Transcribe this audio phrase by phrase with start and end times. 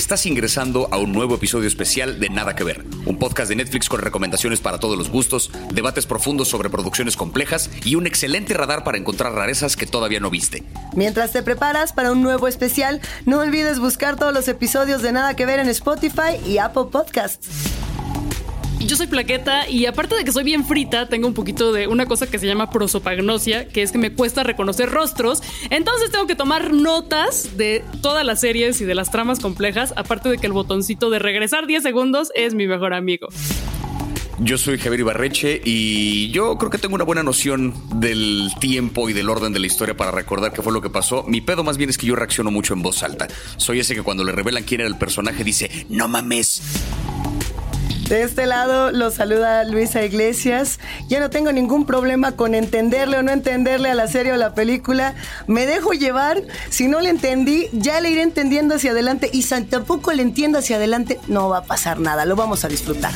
[0.00, 3.86] Estás ingresando a un nuevo episodio especial de Nada que Ver, un podcast de Netflix
[3.86, 8.82] con recomendaciones para todos los gustos, debates profundos sobre producciones complejas y un excelente radar
[8.82, 10.64] para encontrar rarezas que todavía no viste.
[10.94, 15.36] Mientras te preparas para un nuevo especial, no olvides buscar todos los episodios de Nada
[15.36, 17.79] que Ver en Spotify y Apple Podcasts.
[18.90, 22.06] Yo soy plaqueta y aparte de que soy bien frita, tengo un poquito de una
[22.06, 25.44] cosa que se llama prosopagnosia, que es que me cuesta reconocer rostros.
[25.70, 30.28] Entonces tengo que tomar notas de todas las series y de las tramas complejas, aparte
[30.28, 33.28] de que el botoncito de regresar 10 segundos es mi mejor amigo.
[34.40, 39.12] Yo soy Javier Ibarreche y yo creo que tengo una buena noción del tiempo y
[39.12, 41.22] del orden de la historia para recordar qué fue lo que pasó.
[41.28, 43.28] Mi pedo más bien es que yo reacciono mucho en voz alta.
[43.56, 46.60] Soy ese que cuando le revelan quién era el personaje dice, no mames.
[48.10, 50.80] De este lado lo saluda Luisa Iglesias.
[51.06, 54.52] Ya no tengo ningún problema con entenderle o no entenderle a la serie o la
[54.52, 55.14] película.
[55.46, 56.42] Me dejo llevar.
[56.70, 59.30] Si no le entendí, ya le iré entendiendo hacia adelante.
[59.32, 62.24] Y si tampoco le entiendo hacia adelante, no va a pasar nada.
[62.24, 63.12] Lo vamos a disfrutar.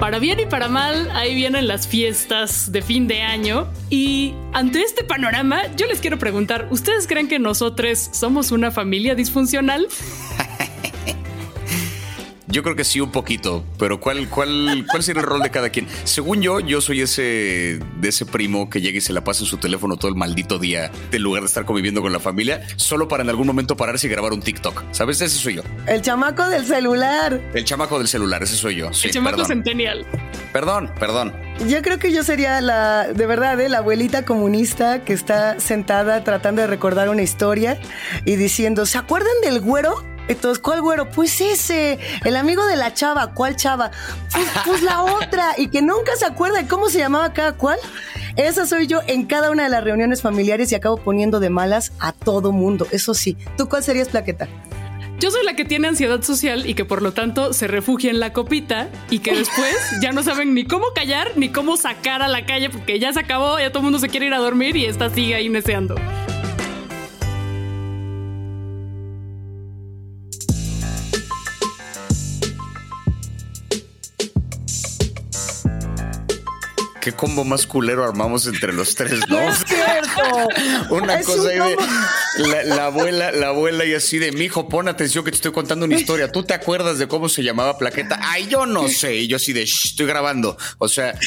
[0.00, 3.68] Para bien y para mal, ahí vienen las fiestas de fin de año.
[3.90, 9.14] Y ante este panorama, yo les quiero preguntar, ¿ustedes creen que nosotros somos una familia
[9.14, 9.86] disfuncional?
[12.50, 15.70] Yo creo que sí, un poquito, pero ¿cuál, cuál, cuál sería el rol de cada
[15.70, 15.86] quien?
[16.04, 19.46] Según yo, yo soy ese de ese primo que llega y se la pasa en
[19.46, 23.08] su teléfono todo el maldito día, en lugar de estar conviviendo con la familia, solo
[23.08, 24.82] para en algún momento pararse y grabar un TikTok.
[24.92, 25.20] ¿Sabes?
[25.20, 25.62] Ese soy yo.
[25.86, 27.40] El chamaco del celular.
[27.54, 28.88] El chamaco del celular, ese soy yo.
[28.88, 30.04] el chamaco centenial.
[30.52, 31.32] Perdón, perdón.
[31.68, 33.68] Yo creo que yo sería la, de verdad, ¿eh?
[33.68, 37.78] la abuelita comunista que está sentada tratando de recordar una historia
[38.24, 40.04] y diciendo, ¿se acuerdan del güero?
[40.30, 41.10] Entonces, ¿cuál güero?
[41.10, 43.34] Pues ese, el amigo de la chava.
[43.34, 43.90] ¿Cuál chava?
[44.32, 45.54] Pues, pues, la otra.
[45.58, 47.78] Y que nunca se acuerda de cómo se llamaba cada cual.
[48.36, 51.92] Esa soy yo en cada una de las reuniones familiares y acabo poniendo de malas
[51.98, 52.86] a todo mundo.
[52.92, 53.36] Eso sí.
[53.58, 54.48] ¿Tú cuál serías, Plaqueta?
[55.18, 58.20] Yo soy la que tiene ansiedad social y que por lo tanto se refugia en
[58.20, 62.28] la copita y que después ya no saben ni cómo callar ni cómo sacar a
[62.28, 64.76] la calle porque ya se acabó, ya todo el mundo se quiere ir a dormir
[64.76, 65.96] y esta sigue ahí neceando.
[77.00, 79.38] Qué combo más culero armamos entre los tres, ¿no?
[79.48, 80.48] es cierto.
[80.90, 81.58] Una cosa ahí
[82.38, 85.52] de la, abuela, la abuela y así de mi hijo, pon atención que te estoy
[85.52, 86.30] contando una historia.
[86.30, 88.20] ¿Tú te acuerdas de cómo se llamaba Plaqueta?
[88.22, 89.16] Ay, yo no sé.
[89.16, 90.56] Y yo así de estoy grabando.
[90.78, 91.18] O sea,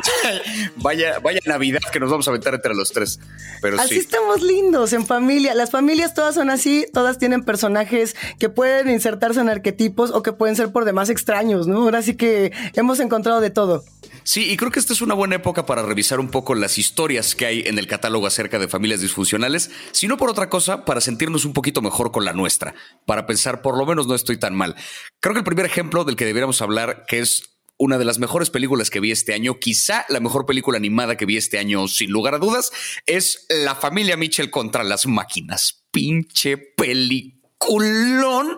[0.76, 3.18] vaya, vaya Navidad que nos vamos a aventar entre los tres.
[3.62, 5.54] Pero así estamos lindos en familia.
[5.54, 10.32] Las familias todas son así, todas tienen personajes que pueden insertarse en arquetipos o que
[10.32, 11.82] pueden ser por demás extraños, ¿no?
[11.82, 13.84] Ahora sí que hemos encontrado de todo.
[14.26, 17.36] Sí, y creo que esta es una buena época para revisar un poco las historias
[17.36, 21.00] que hay en el catálogo acerca de familias disfuncionales, si no por otra cosa, para
[21.00, 22.74] sentirnos un poquito mejor con la nuestra,
[23.06, 24.74] para pensar por lo menos no estoy tan mal.
[25.20, 28.50] Creo que el primer ejemplo del que deberíamos hablar, que es una de las mejores
[28.50, 32.10] películas que vi este año, quizá la mejor película animada que vi este año, sin
[32.10, 32.72] lugar a dudas,
[33.06, 35.84] es La familia Mitchell contra las máquinas.
[35.92, 38.56] Pinche peliculón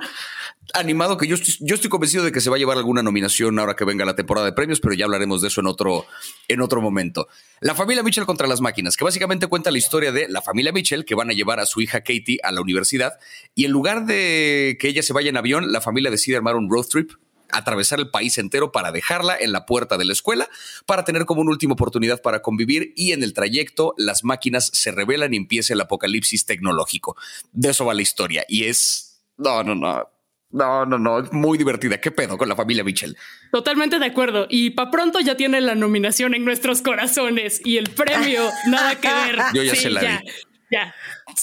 [0.75, 3.59] animado que yo estoy, yo estoy convencido de que se va a llevar alguna nominación
[3.59, 6.07] ahora que venga la temporada de premios, pero ya hablaremos de eso en otro,
[6.49, 7.29] en otro momento.
[7.61, 11.05] La familia Mitchell contra las máquinas, que básicamente cuenta la historia de la familia Mitchell
[11.05, 13.15] que van a llevar a su hija Katie a la universidad
[13.55, 16.71] y en lugar de que ella se vaya en avión, la familia decide armar un
[16.71, 17.13] road trip
[17.51, 20.51] atravesar el país entero para dejarla en la puerta de la escuela,
[20.85, 24.91] para tener como una última oportunidad para convivir y en el trayecto las máquinas se
[24.91, 27.17] revelan y empieza el apocalipsis tecnológico.
[27.53, 29.23] De eso va la historia y es...
[29.39, 30.18] No, no, no
[30.51, 32.01] no, no, no, es muy divertida.
[32.01, 33.17] ¿Qué pedo con la familia Mitchell?
[33.53, 34.47] Totalmente de acuerdo.
[34.49, 39.09] Y pa' pronto ya tiene la nominación en nuestros corazones y el premio, nada que
[39.09, 39.39] ver.
[39.53, 40.23] Yo ya se la ya,
[40.71, 40.95] Ya,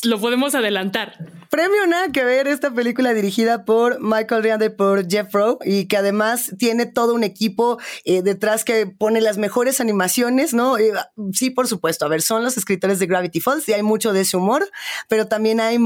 [0.04, 1.18] lo podemos adelantar.
[1.50, 5.96] Premio nada que ver esta película dirigida por Michael Riande por Jeff Rowe y que
[5.96, 10.78] además tiene todo un equipo eh, detrás que pone las mejores animaciones, ¿no?
[10.78, 10.92] Eh,
[11.32, 12.06] sí, por supuesto.
[12.06, 14.70] A ver, son los escritores de Gravity Falls y hay mucho de ese humor,
[15.08, 15.78] pero también hay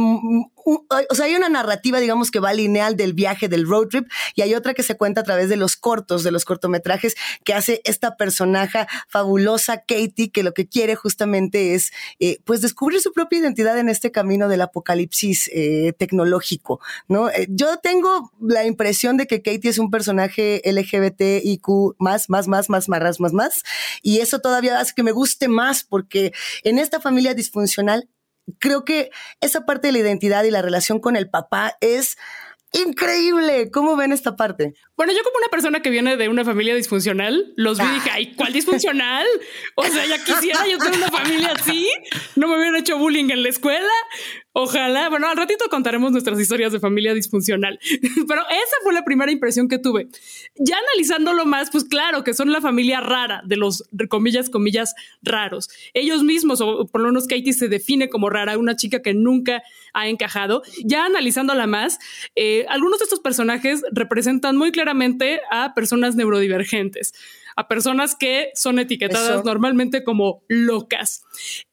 [1.09, 4.41] o sea, hay una narrativa, digamos, que va lineal del viaje, del road trip, y
[4.41, 7.81] hay otra que se cuenta a través de los cortos, de los cortometrajes, que hace
[7.85, 13.39] esta personaje fabulosa, Katie, que lo que quiere justamente es, eh, pues, descubrir su propia
[13.39, 16.79] identidad en este camino del apocalipsis eh, tecnológico,
[17.09, 17.29] ¿no?
[17.29, 22.69] Eh, yo tengo la impresión de que Katie es un personaje LGBTIQ más, más, más,
[22.69, 23.63] más, más, más, más,
[24.01, 26.31] y eso todavía hace que me guste más, porque
[26.63, 28.07] en esta familia disfuncional
[28.59, 29.11] creo que
[29.41, 32.17] esa parte de la identidad y la relación con el papá es
[32.71, 33.71] increíble.
[33.71, 34.73] ¿Cómo ven esta parte?
[34.95, 38.09] Bueno, yo como una persona que viene de una familia disfuncional, los vi y dije,
[38.11, 39.25] ay, ¿cuál disfuncional?
[39.75, 41.89] O sea, ya quisiera yo tener una familia así.
[42.35, 43.93] No me hubieran hecho bullying en la escuela.
[44.53, 45.09] Ojalá.
[45.09, 47.79] Bueno, al ratito contaremos nuestras historias de familia disfuncional.
[48.27, 50.07] Pero esa fue la primera impresión que tuve.
[50.55, 55.69] Ya analizándolo más, pues claro que son la familia rara de los comillas, comillas raros.
[55.93, 59.61] Ellos mismos, o por lo menos Katie se define como rara, una chica que nunca
[59.93, 60.63] ha encajado.
[60.83, 61.99] Ya analizándola más,
[62.35, 67.13] eh, algunos de estos personajes representan muy claramente a personas neurodivergentes
[67.59, 71.23] a personas que son etiquetadas normalmente como locas.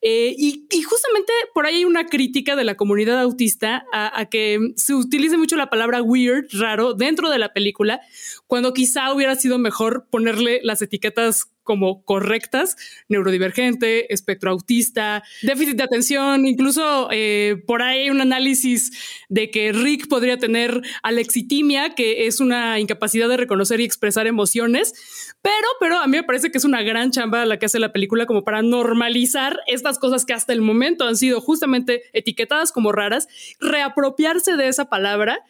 [0.03, 4.94] Eh, y, justamente por ahí hay una crítica de la comunidad autista a, que se
[4.94, 8.00] utilice mucho la palabra weird, raro, dentro de la película,
[8.49, 12.77] cuando quizá hubiera sido mejor ponerle las etiquetas como correctas,
[13.11, 18.93] neurodivergente, espectro autista, déficit de atención, incluso eh, por ahí hay un análisis
[19.29, 24.95] de que Rick podría tener alexitimia, que es una incapacidad de reconocer y expresar emociones,
[25.43, 27.93] pero, pero a mí me parece que es una gran chamba la que hace la
[27.93, 32.93] película como para normalizar estas cosas que hasta el momento han sido justamente etiquetadas como
[32.93, 33.29] raras,
[33.61, 35.45] reapropiarse de esa palabra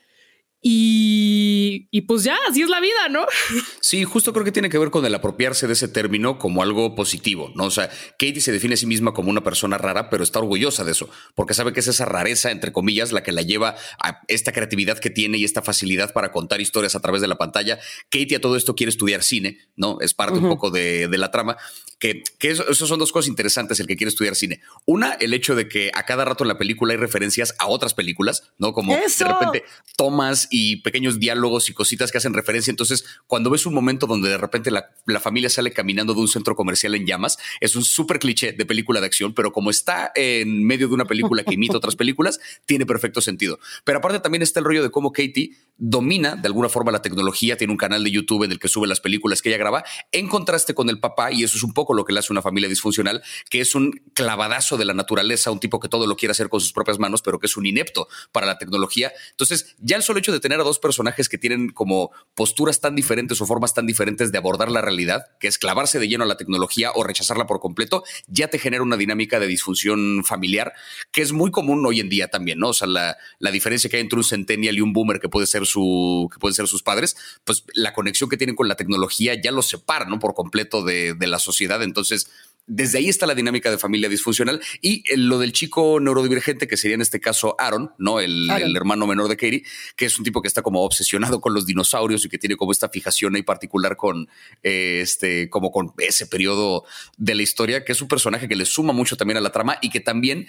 [0.68, 3.24] y, pues ya, así es la vida, ¿no?
[3.80, 6.96] Sí, justo creo que tiene que ver con el apropiarse de ese término como algo
[6.96, 7.66] positivo, ¿no?
[7.66, 10.82] O sea, Katie se define a sí misma como una persona rara, pero está orgullosa
[10.82, 14.22] de eso, porque sabe que es esa rareza, entre comillas, la que la lleva a
[14.26, 17.78] esta creatividad que tiene y esta facilidad para contar historias a través de la pantalla.
[18.10, 19.98] Katie a todo esto quiere estudiar cine, ¿no?
[20.00, 21.56] Es parte un poco de, la trama,
[22.00, 24.60] que, que eso, son dos cosas interesantes, el que quiere estudiar cine.
[24.84, 27.94] Una, el hecho de que a cada rato en la película hay referencias a otras
[27.94, 28.72] películas, ¿no?
[28.72, 29.64] Como de repente
[29.96, 32.70] tomas y pequeños diálogos y cositas que hacen referencia.
[32.70, 36.54] Entonces, cuando ves un momento donde de repente la, familia sale caminando de un centro
[36.54, 40.64] comercial en llamas, es un súper cliché de película de acción, pero como está en
[40.64, 43.58] medio de una película que imita otras películas, tiene perfecto sentido.
[43.84, 47.56] Pero aparte también está el rollo de cómo Katie domina de alguna forma la tecnología,
[47.56, 50.28] tiene un canal de YouTube en el que sube las películas que ella graba, en
[50.28, 52.68] contraste con el papá, y eso es un poco lo que le hace una familia
[52.68, 56.48] disfuncional, que es un clavadazo de la naturaleza, un tipo que todo lo quiere hacer
[56.48, 59.12] con sus propias manos, pero que es un inepto para la tecnología.
[59.30, 62.94] Entonces, ya el solo hecho de tener a dos personajes que tienen como posturas tan
[62.94, 66.26] diferentes o formas tan diferentes de abordar la realidad, que es clavarse de lleno a
[66.28, 70.72] la tecnología o rechazarla por completo, ya te genera una dinámica de disfunción familiar
[71.10, 72.68] que es muy común hoy en día también, ¿no?
[72.68, 73.16] O sea, la,
[73.50, 76.54] diferencia que hay entre un centennial y un boomer que puede ser su, que pueden
[76.54, 80.20] ser sus padres, pues la conexión que tienen con la tecnología ya los separa, ¿no?
[80.20, 81.82] Por completo de, de la sociedad.
[81.82, 82.30] Entonces,
[82.66, 86.96] desde ahí está la dinámica de familia disfuncional y lo del chico neurodivergente, que sería
[86.96, 88.20] en este caso Aaron, ¿no?
[88.20, 89.62] El, hermano menor de Katie,
[89.96, 92.72] que es un tipo que está como obsesionado con los dinosaurios y que tiene como
[92.72, 94.28] esta fijación ahí particular con
[94.62, 96.84] eh, este, como con ese periodo
[97.16, 99.78] de la historia, que es un personaje que le suma mucho también a la trama
[99.80, 100.48] y que también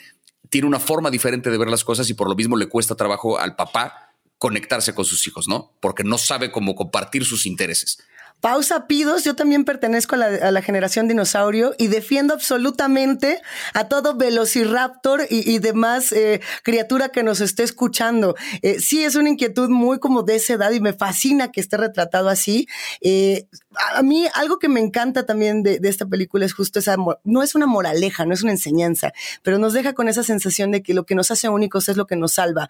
[0.50, 3.38] tiene una forma diferente de ver las cosas y por lo mismo le cuesta trabajo
[3.40, 5.74] al papá conectarse con sus hijos, ¿no?
[5.80, 8.00] Porque no sabe cómo compartir sus intereses.
[8.39, 9.24] Pausa, pidos.
[9.24, 13.42] Yo también pertenezco a la, generación dinosaurio y defiendo absolutamente
[13.74, 18.36] a todo velociraptor y, demás eh, criatura que nos esté escuchando.
[18.62, 21.78] Eh, sí, es una inquietud muy como de esa edad y me fascina que esté
[21.78, 22.68] retratado así.
[23.01, 23.48] Eh,
[23.95, 27.56] a mí algo que me encanta también de, esta película es justo esa, no es
[27.56, 31.06] una moraleja, no es una enseñanza, pero nos deja con esa sensación de que lo
[31.06, 32.69] que nos hace únicos es lo que nos salva,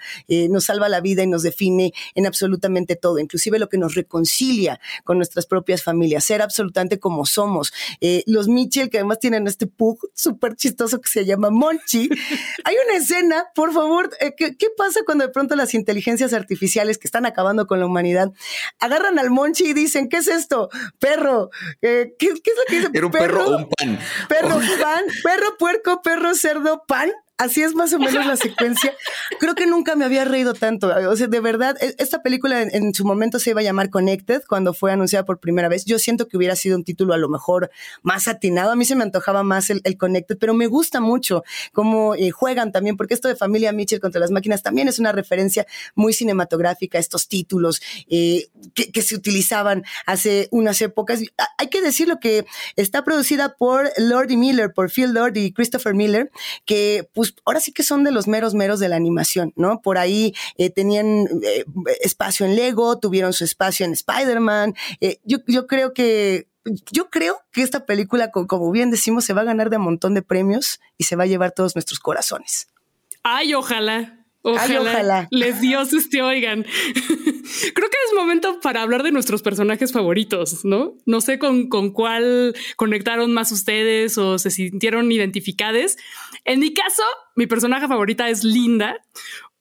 [0.50, 4.80] nos salva la vida y nos define en absolutamente todo, inclusive lo que nos reconcilia
[5.04, 7.74] con nuestras propias familias, ser absolutamente como somos.
[8.02, 12.10] Eh, los Mitchell, que además tienen este pug súper chistoso que se llama Monchi.
[12.64, 17.08] Hay una escena, por favor, eh, ¿qué, pasa cuando de pronto las inteligencias artificiales que
[17.08, 18.32] están acabando con la humanidad
[18.80, 20.70] agarran al Monchi y dicen, ¿qué es esto?
[21.00, 21.50] Perro.
[21.82, 22.90] Eh, ¿qué, es lo que dice?
[22.94, 24.00] Era un perro, o un pan.
[24.30, 27.12] Perro, pan, perro, puerco, perro, cerdo, pan.
[27.38, 28.96] Así es más o menos la secuencia.
[29.40, 30.92] Creo que nunca me había reído tanto.
[31.08, 34.42] O sea, de verdad, e, esta película en, su momento se iba a llamar Connected
[34.48, 35.86] cuando fue anunciada por primera vez.
[35.86, 37.70] Yo siento que hubiera sido un título a lo mejor
[38.02, 38.72] más atinado.
[38.72, 42.72] A mí se me antojaba más el, Connected, pero me gusta mucho cómo eh, juegan
[42.72, 46.98] también, porque esto de Familia Mitchell contra las máquinas también es una referencia muy cinematográfica,
[46.98, 51.22] estos títulos eh, que, se utilizaban hace unas épocas.
[51.60, 55.94] Hay que decirlo que está producida por Lord y Miller, por Phil Lord y Christopher
[55.94, 56.32] Miller,
[56.66, 59.82] que pues pues, ahora sí que son de los meros meros de la animación, ¿no?
[59.82, 61.66] Por ahí eh, tenían eh,
[62.02, 64.76] espacio en Lego, tuvieron su espacio en Spider-Man.
[65.02, 66.48] Eh, yo, yo creo que
[66.92, 70.14] yo creo que esta película, como bien decimos, se va a ganar de un montón
[70.14, 72.68] de premios y se va a llevar todos nuestros corazones.
[73.24, 74.26] Ay, ojalá.
[74.42, 76.66] Ojalá, les dioses te oigan.
[77.74, 80.96] Creo que es momento para hablar de nuestros personajes favoritos, ¿no?
[81.06, 85.98] No sé con, con cuál conectaron más ustedes o se sintieron identificadas.
[86.46, 87.04] En mi caso,
[87.36, 89.02] mi personaje favorita es Linda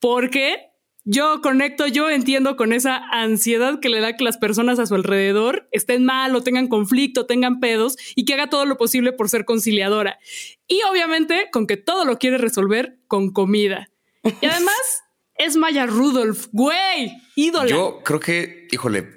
[0.01, 0.71] porque
[1.09, 4.97] yo conecto, yo entiendo con esa ansiedad que le da que las personas a su
[4.97, 9.29] alrededor estén mal o tengan conflicto, tengan pedos y que haga todo lo posible por
[9.29, 10.19] ser conciliadora.
[10.67, 13.89] Y obviamente con que todo lo quiere resolver con comida.
[14.41, 15.05] Y además
[15.39, 17.69] es Maya Rudolph, güey, ídola.
[17.69, 19.09] Yo creo que, híjole,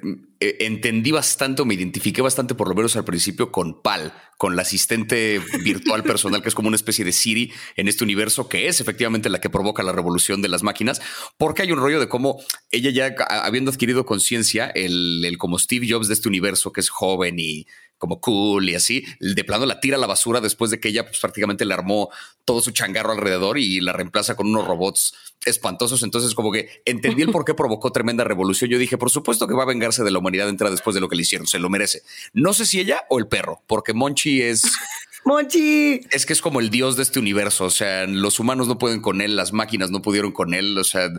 [0.41, 4.61] eh, entendí bastante me identifiqué bastante, por lo menos al principio, con Pal, con la
[4.61, 8.79] asistente virtual personal, que es como una especie de Siri en este universo, que es
[8.79, 11.01] efectivamente la que provoca la revolución de las máquinas,
[11.37, 15.87] porque hay un rollo de cómo ella ya, habiendo adquirido conciencia, el, el como Steve
[15.89, 17.67] Jobs de este universo, que es joven y
[17.99, 21.05] como cool y así, de plano la tira a la basura después de que ella
[21.05, 22.09] pues, prácticamente le armó
[22.45, 25.13] todo su changarro alrededor y la reemplaza con unos robots
[25.45, 26.01] espantosos.
[26.01, 28.69] Entonces, como que entendí el por qué provocó tremenda revolución.
[28.71, 31.09] Yo dije, por supuesto que va a vengarse de la humanidad entra después de lo
[31.09, 32.01] que le hicieron, se lo merece.
[32.33, 34.63] No sé si ella o el perro, porque Monchi es...
[35.25, 35.99] Monchi.
[36.11, 37.65] Es que es como el dios de este universo.
[37.65, 40.77] O sea, los humanos no pueden con él, las máquinas no pudieron con él.
[40.77, 41.09] O sea,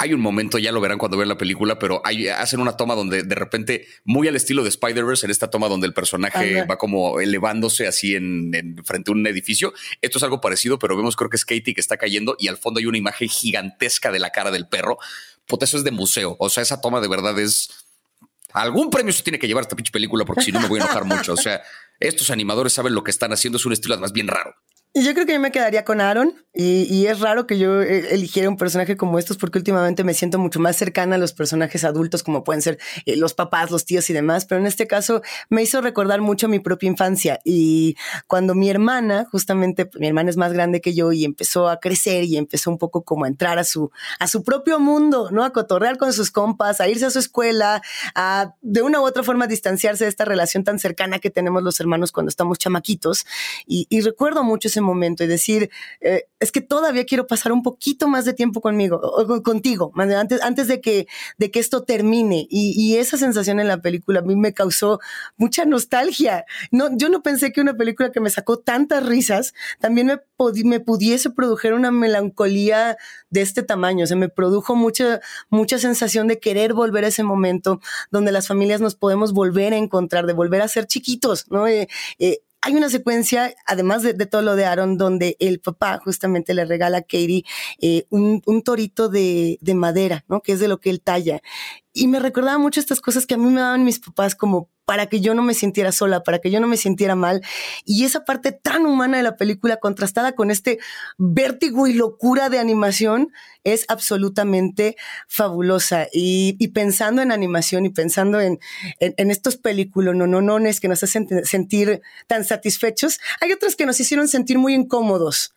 [0.00, 2.94] hay un momento, ya lo verán cuando vean la película, pero hay, hacen una toma
[2.94, 6.78] donde de repente, muy al estilo de Spider-Verse, en esta toma donde el personaje va
[6.78, 9.74] como elevándose así en, frente a un edificio.
[10.00, 12.56] Esto es algo parecido, pero vemos creo que es Katie que está cayendo y al
[12.56, 14.96] fondo hay una imagen gigantesca de la cara del perro.
[15.60, 16.34] Eso es de museo.
[16.38, 17.68] O sea, esa toma de verdad es...
[18.54, 20.84] Algún premio se tiene que llevar esta pinche película porque si no me voy a
[20.84, 21.34] enojar mucho.
[21.34, 21.60] O sea,
[21.98, 23.58] estos animadores saben lo que están haciendo.
[23.58, 24.54] Es un estilo más bien raro.
[24.92, 28.12] Y yo creo que yo me quedaría con Aaron y, es raro que yo eh,
[28.12, 31.84] eligiera un personaje como estos porque últimamente me siento mucho más cercana a los personajes
[31.84, 35.22] adultos como pueden ser eh, los papás, los tíos y demás, pero en este caso
[35.48, 37.94] me hizo recordar mucho mi propia infancia y
[38.26, 42.24] cuando mi hermana, justamente mi hermana es más grande que yo y empezó a crecer
[42.24, 45.44] y empezó un poco como a entrar a su, a su propio mundo, ¿no?
[45.44, 47.80] A cotorrear con sus compas, a irse a su escuela,
[48.16, 51.78] a de una u otra forma distanciarse de esta relación tan cercana que tenemos los
[51.78, 53.24] hermanos cuando estamos chamaquitos
[53.68, 55.70] y, y recuerdo mucho ese momento y decir,
[56.00, 60.42] eh, es que todavía quiero pasar un poquito más de tiempo conmigo, o, contigo, antes,
[60.42, 61.06] antes de, que,
[61.38, 62.46] de que esto termine.
[62.50, 65.00] Y, esa sensación en la película a mí me causó
[65.36, 66.44] mucha nostalgia.
[66.70, 70.18] No, yo no pensé que una película que me sacó tantas risas también me,
[70.64, 72.96] me pudiese produjir una melancolía
[73.30, 74.04] de este tamaño.
[74.04, 78.48] O sea, me produjo mucha, mucha sensación de querer volver a ese momento donde las
[78.48, 81.66] familias nos podemos volver a encontrar, de volver a ser chiquitos, ¿no?
[81.66, 86.54] Eh, eh, hay una secuencia, además de, todo lo de Aaron, donde el papá justamente
[86.54, 87.44] le regala a Katie
[87.80, 90.42] eh, un, torito de, de, madera, ¿no?
[90.42, 91.40] Que es de lo que él talla.
[91.92, 95.06] Y me recordaba mucho estas cosas que a mí me daban mis papás como para
[95.06, 97.42] que yo no me sintiera sola, para que yo no me sintiera mal.
[97.84, 100.80] Y esa parte tan humana de la película contrastada con este
[101.16, 103.30] vértigo y locura de animación
[103.62, 104.96] es absolutamente
[105.28, 106.08] fabulosa.
[106.12, 108.58] Y, pensando en animación y pensando en,
[108.98, 113.86] en, estos películas no, no, no, que nos hacen sentir tan satisfechos, hay otros que
[113.86, 115.54] nos hicieron sentir muy incómodos.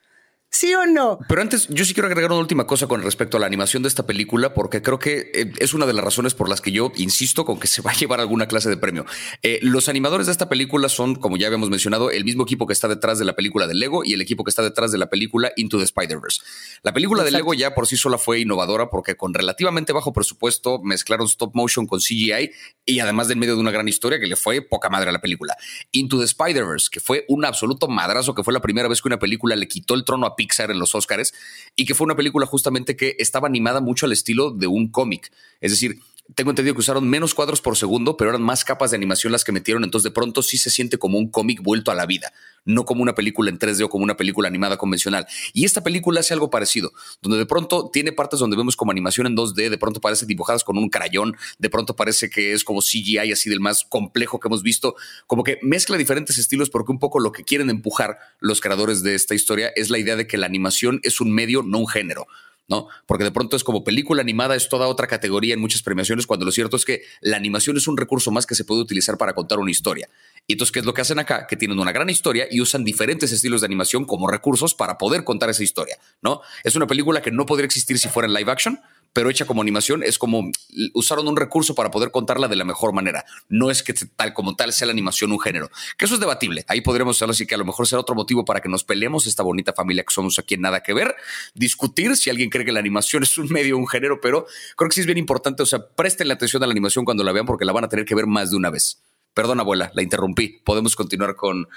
[0.53, 1.17] ¿Sí o no?
[1.27, 3.89] Pero antes, yo sí quiero agregar una última cosa con respecto a la animación de
[3.89, 6.91] esta película, porque creo que eh, es una de las razones por las que yo
[6.95, 9.03] insisto con que se va a llevar alguna clase de premio.
[9.41, 12.73] Eh, los animadores de esta película son, como ya habíamos mencionado, el mismo equipo que
[12.73, 15.09] está detrás de la película de Lego y el equipo que está detrás de la
[15.09, 16.41] película Into the Spider-Verse.
[16.83, 20.79] La película de Lego ya por sí sola fue innovadora porque con relativamente bajo presupuesto
[20.83, 22.51] mezclaron stop motion con CGI
[22.85, 25.13] y además de en medio de una gran historia que le fue poca madre a
[25.13, 25.57] la película.
[25.93, 29.17] Into the Spider-Verse, que fue un absoluto madrazo, que fue la primera vez que una
[29.17, 31.33] película le quitó el trono a Pixar en los Oscars
[31.77, 35.31] y que fue una película justamente que estaba animada mucho al estilo de un cómic.
[35.61, 35.99] Es decir,
[36.35, 39.43] tengo entendido que usaron menos cuadros por segundo, pero eran más capas de animación las
[39.43, 42.31] que metieron, entonces de pronto sí se siente como un cómic vuelto a la vida,
[42.65, 45.27] no como una película en 3D o como una película animada convencional.
[45.51, 49.27] Y esta película hace algo parecido, donde de pronto tiene partes donde vemos como animación
[49.27, 52.81] en 2D, de pronto parece dibujadas con un crayón, de pronto parece que es como
[52.81, 54.95] CGI así del más complejo que hemos visto,
[55.27, 59.15] como que mezcla diferentes estilos porque un poco lo que quieren empujar los creadores de
[59.15, 62.27] esta historia es la idea de que la animación es un medio, no un género.
[62.67, 62.87] ¿No?
[63.05, 66.45] Porque de pronto es como película animada, es toda otra categoría en muchas premiaciones, cuando
[66.45, 69.33] lo cierto es que la animación es un recurso más que se puede utilizar para
[69.33, 70.09] contar una historia.
[70.47, 71.47] Y entonces, ¿qué es lo que hacen acá?
[71.47, 75.23] Que tienen una gran historia y usan diferentes estilos de animación como recursos para poder
[75.23, 76.41] contar esa historia, ¿no?
[76.63, 78.79] Es una película que no podría existir si fuera en live action,
[79.13, 80.51] pero hecha como animación, es como
[80.93, 83.25] usaron un recurso para poder contarla de la mejor manera.
[83.47, 86.65] No es que tal como tal sea la animación un género, que eso es debatible.
[86.67, 89.27] Ahí podríamos hablar así que a lo mejor será otro motivo para que nos peleemos
[89.27, 91.15] esta bonita familia que somos aquí en Nada que Ver,
[91.55, 94.95] discutir si alguien cree que la animación es un medio, un género, pero creo que
[94.95, 97.45] sí es bien importante, o sea, presten la atención a la animación cuando la vean
[97.45, 98.99] porque la van a tener que ver más de una vez.
[99.33, 100.61] Perdón, abuela, la interrumpí.
[100.63, 101.67] Podemos continuar con.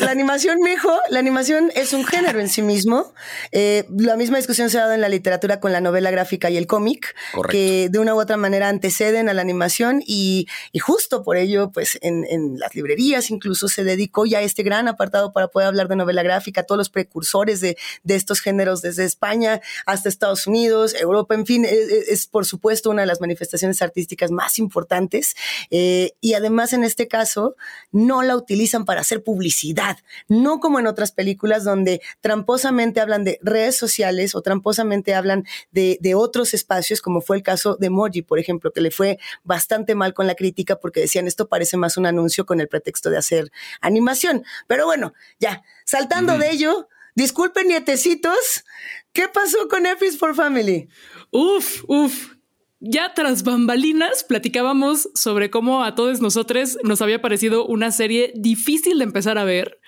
[0.00, 3.12] La animación, mijo, la animación es un género en sí mismo.
[3.52, 6.56] Eh, la misma discusión se ha dado en la literatura con la novela gráfica y
[6.56, 7.14] el cómic,
[7.50, 10.46] que de una u otra manera anteceden a la animación y,
[10.80, 15.48] justo por ello, pues en, las librerías incluso se dedicó ya este gran apartado para
[15.48, 17.76] poder hablar de novela gráfica, todos los precursores de,
[18.08, 23.06] estos géneros desde España hasta Estados Unidos, Europa, en fin, es, por supuesto una de
[23.06, 25.36] las manifestaciones artísticas más importantes
[25.70, 27.56] eh, y además en este caso
[27.92, 29.98] no la utilizan para hacer publicidad,
[30.28, 35.98] no como en otras películas donde tramposamente hablan de redes sociales o tramposamente hablan de,
[36.14, 40.12] otros espacios, como fue el caso de Moji, por ejemplo, que le fue bastante mal
[40.12, 43.52] con la crítica porque decían esto parece más un anuncio con el pretexto de hacer
[43.80, 44.44] animación.
[44.66, 48.64] Pero bueno, ya, saltando de ello, disculpen nietecitos,
[49.12, 50.88] ¿qué pasó con F for Family?
[51.30, 52.39] Uf, uf,
[52.80, 58.98] ya tras bambalinas platicábamos sobre cómo a todos nosotros nos había parecido una serie difícil
[58.98, 59.78] de empezar a ver.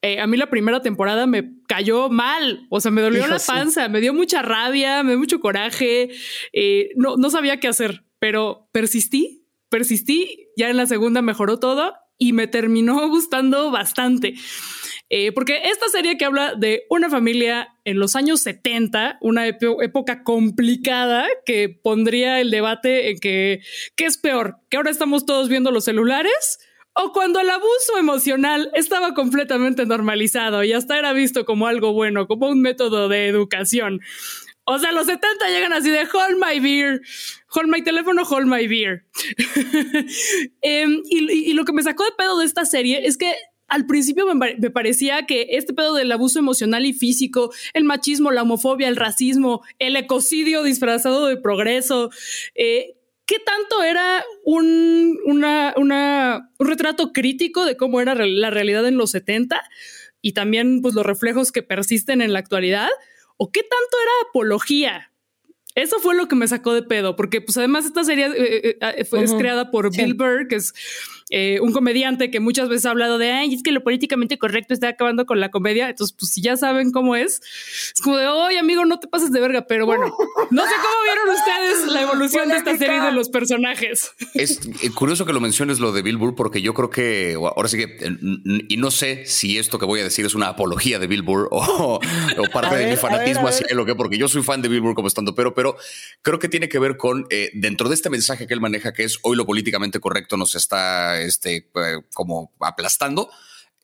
[0.00, 3.88] Eh, a mí la primera temporada me cayó mal, o sea, me dolió la panza,
[3.88, 6.10] me dio mucha rabia, me dio mucho coraje,
[6.52, 11.94] eh, no, no sabía qué hacer, pero persistí, persistí, ya en la segunda mejoró todo
[12.16, 14.34] y me terminó gustando bastante.
[15.10, 20.22] Eh, porque esta serie que habla de una familia en los años 70, una época
[20.22, 23.62] complicada que pondría el debate en que,
[23.96, 24.56] ¿qué es peor?
[24.68, 26.58] ¿Que ahora estamos todos viendo los celulares?
[26.92, 32.26] ¿O cuando el abuso emocional estaba completamente normalizado y hasta era visto como algo bueno,
[32.26, 34.00] como un método de educación?
[34.64, 37.00] O sea, los 70 llegan así de hold my beer,
[37.54, 39.06] hold my teléfono, hold my beer.
[40.60, 43.32] Em, y, y, lo que me sacó de pedo de esta serie es que
[43.68, 48.42] al principio me, parecía que este pedo del abuso emocional y físico, el machismo, la
[48.42, 52.10] homofobia, el racismo, el ecocidio disfrazado de progreso,
[52.54, 52.96] eh,
[53.26, 59.10] ¿qué tanto era un, una, un retrato crítico de cómo era la realidad en los
[59.10, 59.62] 70
[60.22, 62.88] y también pues, los reflejos que persisten en la actualidad?
[63.36, 65.12] ¿O qué tanto era apología?
[65.74, 69.04] Eso fue lo que me sacó de pedo, porque pues además esta serie eh, eh,
[69.04, 70.74] fue, creada por Bill Burr, que es
[71.30, 74.74] eh, un comediante que muchas veces ha hablado de, ay, es que lo políticamente correcto
[74.74, 75.88] está acabando con la comedia.
[75.90, 77.40] Entonces, pues si ya saben cómo es,
[77.94, 80.06] es como de, oye, amigo, no te pases de verga, pero bueno,
[80.50, 84.12] no sé cómo vieron ustedes la evolución de esta serie de los personajes.
[84.34, 87.68] Es eh, curioso que lo menciones lo de Bill Burr, porque yo creo que ahora
[87.68, 87.98] sí que,
[88.68, 91.48] y no sé si esto que voy a decir es una apología de Bill Burr
[91.50, 92.00] o,
[92.52, 94.94] parte de mi fanatismo hacia él o qué, porque yo soy fan de Bill Burr
[94.94, 95.76] como estando, pero, pero
[96.22, 99.04] creo que tiene que ver con eh, dentro de este mensaje que él maneja, que
[99.04, 103.30] es hoy lo políticamente correcto nos está este, eh, como aplastando,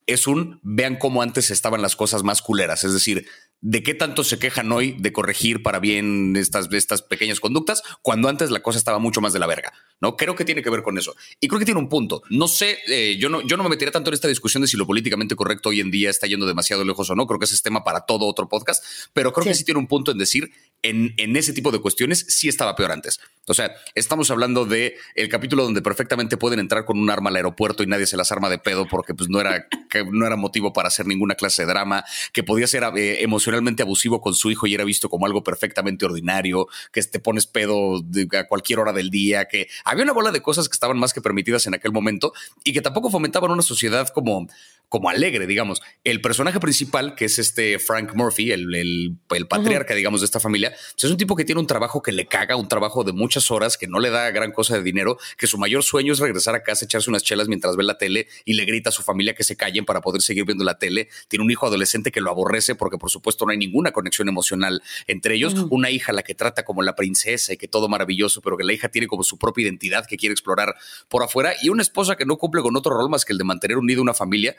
[0.07, 2.85] es un vean cómo antes estaban las cosas más culeras.
[2.85, 3.27] Es decir,
[3.61, 8.29] de qué tanto se quejan hoy de corregir para bien estas, estas pequeñas conductas cuando
[8.29, 9.73] antes la cosa estaba mucho más de la verga.
[10.01, 11.15] No creo que tiene que ver con eso.
[11.41, 12.23] Y creo que tiene un punto.
[12.31, 14.77] No sé, eh, yo, no, yo no me metería tanto en esta discusión de si
[14.77, 17.27] lo políticamente correcto hoy en día está yendo demasiado lejos o no.
[17.27, 19.87] Creo que ese es tema para todo otro podcast, pero creo que sí tiene un
[19.87, 20.51] punto en decir
[20.83, 23.19] en, en ese tipo de cuestiones sí estaba peor antes.
[23.47, 27.37] O sea, estamos hablando de el capítulo donde perfectamente pueden entrar con un arma al
[27.37, 30.37] aeropuerto y nadie se las arma de pedo porque pues no era, que no era
[30.37, 34.51] motivo para hacer ninguna clase de drama, que podía ser eh, emocionalmente abusivo con su
[34.51, 38.03] hijo y era visto como algo perfectamente ordinario, que te pones pedo
[38.39, 41.21] a cualquier hora del día, que había una bola de cosas que estaban más que
[41.21, 42.33] permitidas en aquel momento
[42.65, 44.49] y que tampoco fomentaban una sociedad como
[44.95, 45.83] como alegre, digamos.
[46.05, 49.17] El personaje principal, que es este Frank Murphy, el, el,
[49.49, 52.27] patriarca, digamos, de esta familia, pues, es un tipo que tiene un trabajo que le
[52.27, 55.49] caga, un trabajo de muchas horas, que no le da gran cosa de dinero, que
[55.49, 58.53] su mayor sueño es regresar a casa, echarse unas chelas mientras ve la tele y
[58.53, 61.09] le grita a su familia que se callen para poder seguir viendo la tele.
[61.27, 64.81] Tiene un hijo adolescente que lo aborrece porque, por supuesto, no hay ninguna conexión emocional
[65.09, 65.55] entre ellos.
[65.71, 68.63] Una hija a la que trata como la princesa y que todo maravilloso, pero que
[68.63, 70.77] la hija tiene como su propia identidad que quiere explorar
[71.09, 71.53] por afuera.
[71.65, 74.01] Y una esposa que no cumple con otro rol más que el de mantener unido
[74.01, 74.55] una familia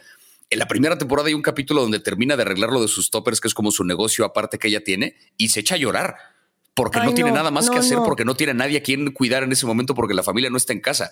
[0.50, 3.42] en la primera temporada hay un capítulo donde termina de arreglar lo de sus toppers,
[3.42, 6.16] que es como su negocio aparte que ella tiene, y se echa a llorar
[6.76, 9.52] porque no, tiene nada más que hacer, porque no tiene nadie a quien cuidar en
[9.54, 11.12] ese momento, porque la familia no está en casa.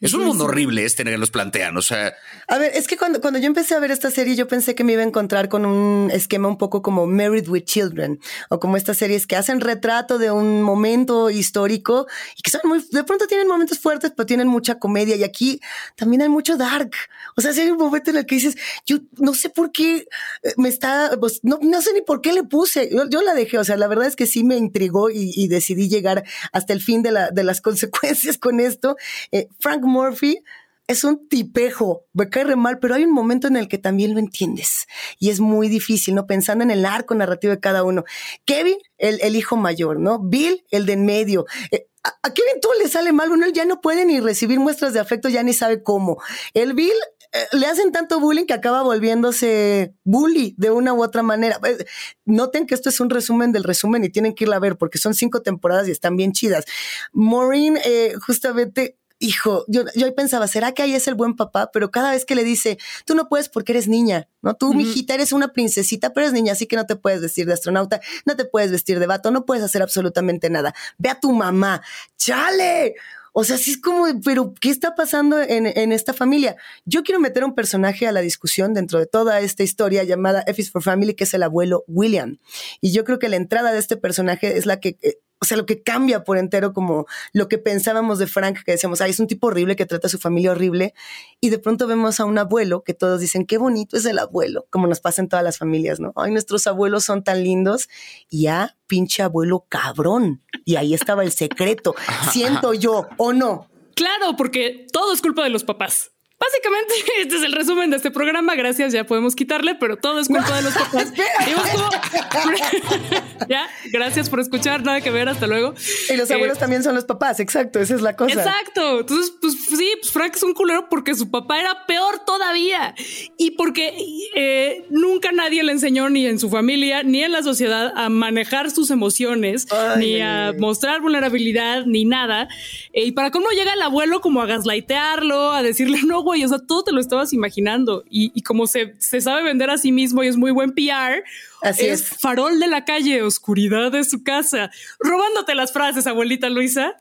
[0.00, 2.14] Es un mundo horrible este que los plantean, o sea.
[2.48, 4.82] A ver, es que cuando, cuando yo empecé a ver esta serie, yo pensé que
[4.82, 8.78] me iba a encontrar con un esquema un poco como Married with Children, o como
[8.78, 13.26] estas series que hacen retrato de un momento histórico y que son muy, de pronto
[13.26, 15.16] tienen momentos fuertes, pero tienen mucha comedia.
[15.16, 15.60] Y aquí
[15.96, 16.92] también hay mucho dark.
[17.36, 20.08] O sea, si hay un momento en el que dices, yo no sé por qué
[20.42, 22.88] eh, me está, pues no, no sé ni por qué le puse.
[22.90, 23.58] Yo, la dejé.
[23.58, 27.02] O sea, la verdad es que sí me intrigó y, decidí llegar hasta el fin
[27.02, 28.96] de, la, de las consecuencias con esto.
[29.30, 30.42] Eh, Frank Murphy
[30.86, 34.12] es un tipejo, me cae re mal, pero hay un momento en el que también
[34.12, 34.86] lo entiendes
[35.20, 36.26] y es muy difícil, ¿no?
[36.26, 38.04] Pensando en el arco narrativo de cada uno.
[38.44, 40.18] Kevin, el, hijo mayor, ¿no?
[40.18, 41.46] Bill, el de en medio.
[41.70, 45.00] Eh, a Kevin todo le sale mal, él ya no puede ni recibir muestras de
[45.00, 46.20] afecto, ya ni sabe cómo.
[46.54, 46.92] El Bill
[47.32, 51.60] eh, le hacen tanto bullying que acaba volviéndose bully de una u otra manera.
[51.64, 51.84] Eh,
[52.24, 54.98] noten que esto es un resumen del resumen y tienen que irla a ver porque
[54.98, 56.64] son cinco temporadas y están bien chidas.
[57.12, 61.70] Maureen, eh, justamente hijo, yo, yo pensaba, ¿será que ahí es el buen papá?
[61.72, 64.54] Pero cada vez que le dice, tú no puedes porque eres niña, ¿no?
[64.54, 67.46] Tú, mi hijita, eres una princesita, pero eres niña, así que no te puedes vestir
[67.46, 70.74] de astronauta, no te puedes vestir de vato, no puedes hacer absolutamente nada.
[70.98, 71.82] Ve a tu mamá,
[72.16, 72.94] chale.
[73.32, 76.56] O sea, sí es como, pero ¿qué está pasando en, en, esta familia?
[76.84, 80.60] Yo quiero meter un personaje a la discusión dentro de toda esta historia llamada F
[80.60, 82.38] is for Family, que es el abuelo William.
[82.80, 85.56] Y yo creo que la entrada de este personaje es la que eh, o sea,
[85.56, 89.20] lo que cambia por entero como lo que pensábamos de Frank, que decíamos, ay, es
[89.20, 90.94] un tipo horrible que trata a su familia horrible,
[91.40, 94.66] y de pronto vemos a un abuelo que todos dicen, qué bonito es el abuelo,
[94.70, 96.12] como nos pasa en todas las familias, ¿no?
[96.16, 97.88] Ay, nuestros abuelos son tan lindos,
[98.28, 101.94] y ya, pinche abuelo cabrón, y ahí estaba el secreto,
[102.32, 103.70] siento yo, ¿o no?
[103.94, 106.12] Claro, porque todo es culpa de los papás.
[106.40, 108.54] Básicamente, este es el resumen de este programa.
[108.54, 111.12] Gracias, ya podemos quitarle, pero todo es culpa de los papás.
[113.48, 114.82] ya, gracias por escuchar.
[114.82, 115.74] Nada que ver, hasta luego.
[116.08, 118.32] Y los abuelos eh, también son los papás, exacto, esa es la cosa.
[118.32, 119.00] Exacto.
[119.00, 122.94] Entonces, pues sí, pues Frank es un culero porque su papá era peor todavía.
[123.36, 123.94] Y porque
[124.34, 128.70] eh, nunca nadie le enseñó ni en su familia ni en la sociedad a manejar
[128.70, 129.66] sus emociones,
[129.98, 132.48] ni a mostrar vulnerabilidad, ni nada.
[132.94, 136.48] Eh, y para cómo llega el abuelo como a gaslightearlo, a decirle, no, y o
[136.48, 138.04] sea, todo te lo estabas imaginando.
[138.08, 141.24] Y, como se, sabe vender a sí mismo y es muy buen PR,
[141.62, 146.96] Así es, farol de la calle, oscuridad de su casa, robándote las frases, abuelita Luisa.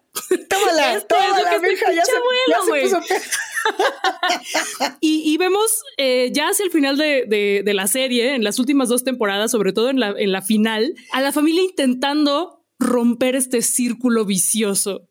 [0.50, 3.00] Tómala, tómala, mija, ya se, abuelo,
[5.00, 9.52] y, vemos eh, ya hacia el final de, la serie, en las últimas dos temporadas,
[9.52, 15.09] sobre todo en la, en la final, a la familia intentando romper este círculo vicioso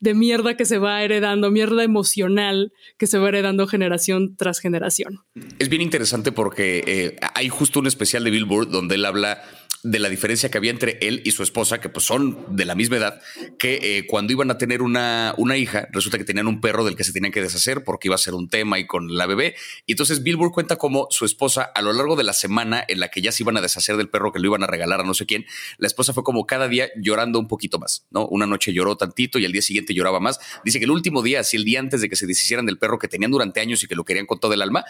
[0.00, 5.20] de mierda que se va heredando, mierda emocional que se va heredando generación tras generación.
[5.58, 9.42] Es bien interesante porque eh, hay justo un especial de Billboard donde él habla
[9.82, 12.74] de la diferencia que había entre él y su esposa, que pues son de la
[12.74, 13.20] misma edad,
[13.58, 16.96] que eh, cuando iban a tener una, una hija, resulta que tenían un perro del
[16.96, 19.54] que se tenían que deshacer porque iba a ser un tema y con la bebé.
[19.86, 23.08] Y entonces Billboard cuenta cómo su esposa, a lo largo de la semana en la
[23.08, 25.14] que ya se iban a deshacer del perro que lo iban a regalar a no
[25.14, 25.46] sé quién,
[25.78, 28.26] la esposa fue como cada día llorando un poquito más, ¿no?
[28.26, 30.40] Una noche lloró tantito y al día siguiente lloraba más.
[30.64, 32.98] Dice que el último día, así el día antes de que se deshicieran del perro
[32.98, 34.84] que tenían durante años y que lo querían con todo el alma,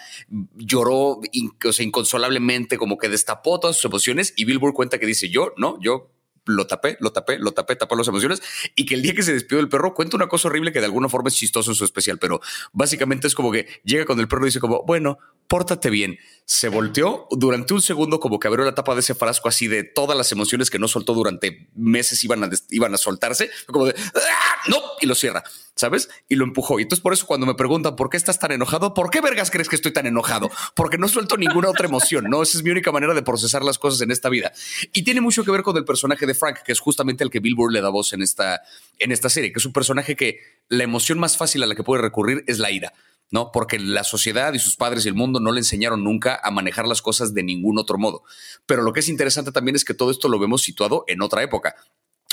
[0.55, 5.77] lloró inconsolablemente, como que destapó todas sus emociones y Billboard cuenta que dice yo, no,
[5.81, 6.09] yo
[6.49, 8.41] lo tapé, lo tapé, lo tapé, tapó las emociones
[8.75, 10.85] y que el día que se despidió del perro cuenta una cosa horrible que de
[10.85, 12.41] alguna forma es chistoso en su especial, pero
[12.73, 16.19] básicamente es como que llega con el perro y dice como, bueno, pórtate bien.
[16.45, 19.83] Se volteó durante un segundo como que abrió la tapa de ese frasco así de
[19.83, 23.95] todas las emociones que no soltó durante meses iban a, iban a soltarse, como de,
[24.15, 24.55] ¡Ah!
[24.67, 25.43] no, y lo cierra,
[25.75, 26.09] ¿sabes?
[26.27, 26.79] Y lo empujó.
[26.79, 28.93] Y entonces por eso cuando me preguntan, ¿por qué estás tan enojado?
[28.93, 30.49] ¿Por qué vergas crees que estoy tan enojado?
[30.75, 32.43] Porque no suelto ninguna otra emoción, ¿no?
[32.43, 34.51] Esa es mi única manera de procesar las cosas en esta vida.
[34.93, 37.39] Y tiene mucho que ver con el personaje de Frank, que es justamente el que
[37.39, 38.61] Billboard le da voz en esta,
[38.97, 41.83] en esta serie, que es un personaje que la emoción más fácil a la que
[41.83, 42.93] puede recurrir es la ira.
[43.31, 43.51] ¿no?
[43.51, 46.87] Porque la sociedad y sus padres y el mundo no le enseñaron nunca a manejar
[46.87, 48.23] las cosas de ningún otro modo.
[48.65, 51.43] Pero lo que es interesante también es que todo esto lo vemos situado en otra
[51.43, 51.75] época.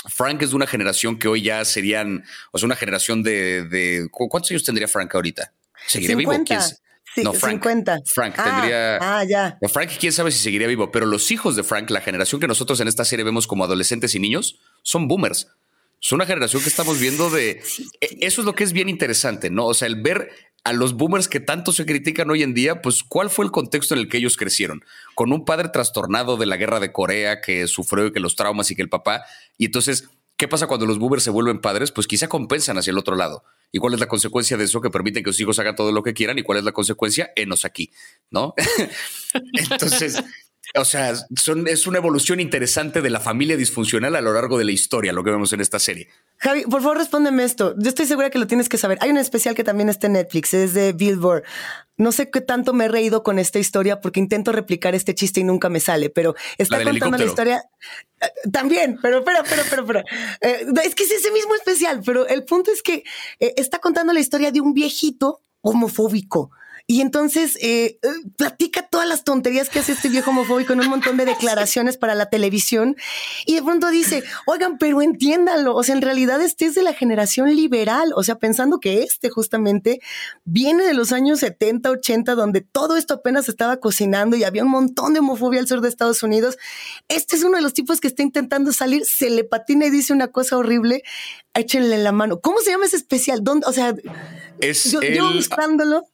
[0.07, 4.51] Frank es de una generación que hoy ya serían, o sea, una generación de, ¿cuántos
[4.51, 5.53] años tendría Frank ahorita?
[5.85, 6.33] ¿Seguiría vivo?
[7.17, 7.99] No, Frank, 50.
[8.05, 8.97] Frank ah, tendría.
[9.01, 9.57] Ah, ya.
[9.71, 12.79] Frank, quién sabe si seguiría vivo, pero los hijos de Frank, la generación que nosotros
[12.79, 15.47] en esta serie vemos como adolescentes y niños, son boomers.
[16.01, 17.63] Es una generación que estamos viendo de.
[18.01, 19.65] E, eso es lo que es bien interesante, ¿no?
[19.65, 20.29] O sea, el ver
[20.63, 23.93] a los boomers que tanto se critican hoy en día, pues cuál fue el contexto
[23.93, 24.83] en el que ellos crecieron,
[25.15, 28.69] con un padre trastornado de la guerra de Corea que sufrió y que los traumas
[28.69, 29.23] y que el papá,
[29.57, 31.91] y entonces, ¿qué pasa cuando los boomers se vuelven padres?
[31.91, 33.43] Pues quizá compensan hacia el otro lado.
[33.71, 36.03] ¿Y cuál es la consecuencia de eso que permiten que sus hijos hagan todo lo
[36.03, 36.37] que quieran?
[36.37, 37.31] ¿Y cuál es la consecuencia?
[37.35, 37.91] Enos aquí,
[38.31, 38.53] ¿no?
[39.71, 40.23] entonces,
[40.75, 44.65] o sea, son, es una evolución interesante de la familia disfuncional a lo largo de
[44.65, 46.09] la historia, lo que vemos en esta serie.
[46.37, 47.73] Javi, por favor, respóndeme esto.
[47.77, 48.97] Yo estoy segura que lo tienes que saber.
[49.01, 51.43] Hay un especial que también está en Netflix, es de Billboard.
[51.95, 55.39] No sé qué tanto me he reído con esta historia porque intento replicar este chiste
[55.39, 57.63] y nunca me sale, pero está contando la historia.
[58.21, 59.99] Eh, también, pero, pero, pero, pero, pero.
[60.41, 63.03] Eh, es que es ese mismo especial, pero el punto es que
[63.39, 66.51] eh, está contando la historia de un viejito homofóbico
[66.89, 70.87] Y entonces eh, eh, platica todas las tonterías que hace este viejo homofóbico en un
[70.87, 72.95] montón de declaraciones para la televisión.
[73.45, 75.75] Y de pronto dice, oigan, pero entiéndanlo.
[75.75, 78.13] O sea, en realidad este es de la generación liberal.
[78.15, 79.99] O sea, pensando que este justamente
[80.45, 84.71] viene de los años 70, 80, donde todo esto apenas estaba cocinando y había un
[84.71, 86.57] montón de homofobia al sur de Estados Unidos.
[87.09, 90.13] Este es uno de los tipos que está intentando salir, se le patina y dice
[90.13, 91.03] una cosa horrible.
[91.53, 92.39] Échenle la mano.
[92.39, 93.43] ¿Cómo se llama ese especial?
[93.43, 93.65] ¿Dónde?
[93.67, 93.93] O sea,
[94.61, 96.07] es yo, el, yo buscándolo.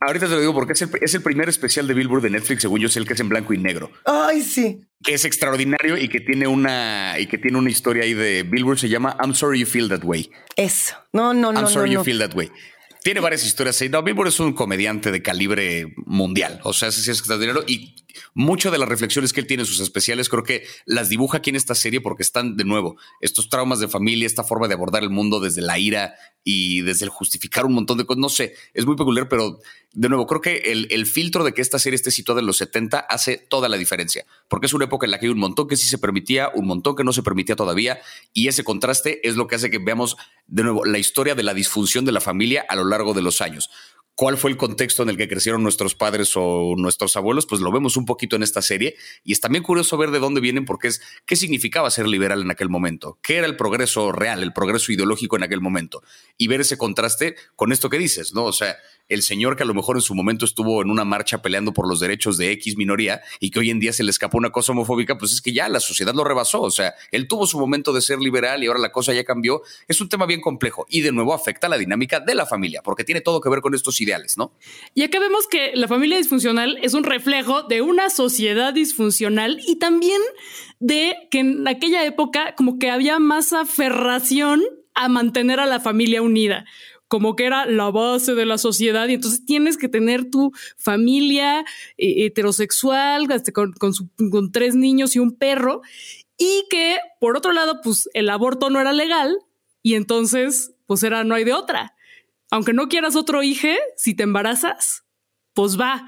[0.00, 2.62] Ahorita te lo digo porque es el, es el, primer especial de Billboard de Netflix,
[2.62, 3.90] según yo, es el que es en blanco y negro.
[4.04, 4.80] Ay, sí.
[5.02, 8.78] Que es extraordinario y que tiene una y que tiene una historia ahí de Billboard.
[8.78, 10.30] Se llama I'm sorry you feel that way.
[10.56, 10.94] Eso.
[11.12, 11.60] No, no, no.
[11.60, 12.04] I'm sorry no, you no.
[12.04, 12.50] feel that way.
[13.02, 13.88] Tiene varias historias ahí.
[13.88, 16.60] No, Billboard es un comediante de calibre mundial.
[16.64, 17.64] O sea, sí es extraordinario.
[17.66, 17.96] Y
[18.34, 21.50] mucho de las reflexiones que él tiene en sus especiales, creo que las dibuja aquí
[21.50, 25.02] en esta serie porque están, de nuevo, estos traumas de familia, esta forma de abordar
[25.02, 28.20] el mundo desde la ira y desde el justificar un montón de cosas.
[28.20, 29.60] No sé, es muy peculiar, pero
[29.92, 32.58] de nuevo, creo que el, el, filtro de que esta serie esté situada en los
[32.58, 35.66] 70 hace toda la diferencia, porque es una época en la que hay un montón
[35.66, 38.00] que sí se permitía, un montón que no se permitía todavía,
[38.32, 40.16] y ese contraste es lo que hace que veamos
[40.46, 43.40] de nuevo la historia de la disfunción de la familia a lo largo de los
[43.40, 43.70] años
[44.18, 47.70] cuál fue el contexto en el que crecieron nuestros padres o nuestros abuelos, pues lo
[47.70, 48.96] vemos un poquito en esta serie.
[49.22, 52.50] Y es también curioso ver de dónde vienen porque es qué significaba ser liberal en
[52.50, 56.02] aquel momento, qué era el progreso real, el progreso ideológico en aquel momento
[56.36, 58.46] y ver ese contraste con esto que dices, ¿no?
[58.46, 58.76] O sea,
[59.08, 61.88] el señor que a lo mejor en su momento estuvo en una marcha peleando por
[61.88, 64.72] los derechos de X minoría y que hoy en día se le escapó una cosa
[64.72, 66.62] homofóbica, pues es que ya la sociedad lo rebasó.
[66.62, 69.62] O sea, él tuvo su momento de ser liberal y ahora la cosa ya cambió.
[69.86, 73.04] Es un tema bien complejo y de nuevo afecta la dinámica de la familia porque
[73.04, 74.52] tiene todo que ver con estos ideales, ¿no?
[74.94, 79.76] Y acá vemos que la familia disfuncional es un reflejo de una sociedad disfuncional y
[79.76, 80.20] también
[80.80, 84.62] de que en aquella época como que había más aferración
[84.94, 86.64] a mantener a la familia unida
[87.08, 91.60] como que era la base de la sociedad y entonces tienes que tener tu familia
[91.96, 93.72] eh, heterosexual este, con,
[94.52, 95.80] tres niños y un perro
[96.36, 99.38] y que por otro lado pues el aborto no era legal
[99.82, 101.94] y entonces pues era no hay de otra.
[102.50, 105.04] Aunque no quieras otro hijo, si te embarazas,
[105.52, 106.06] pues va.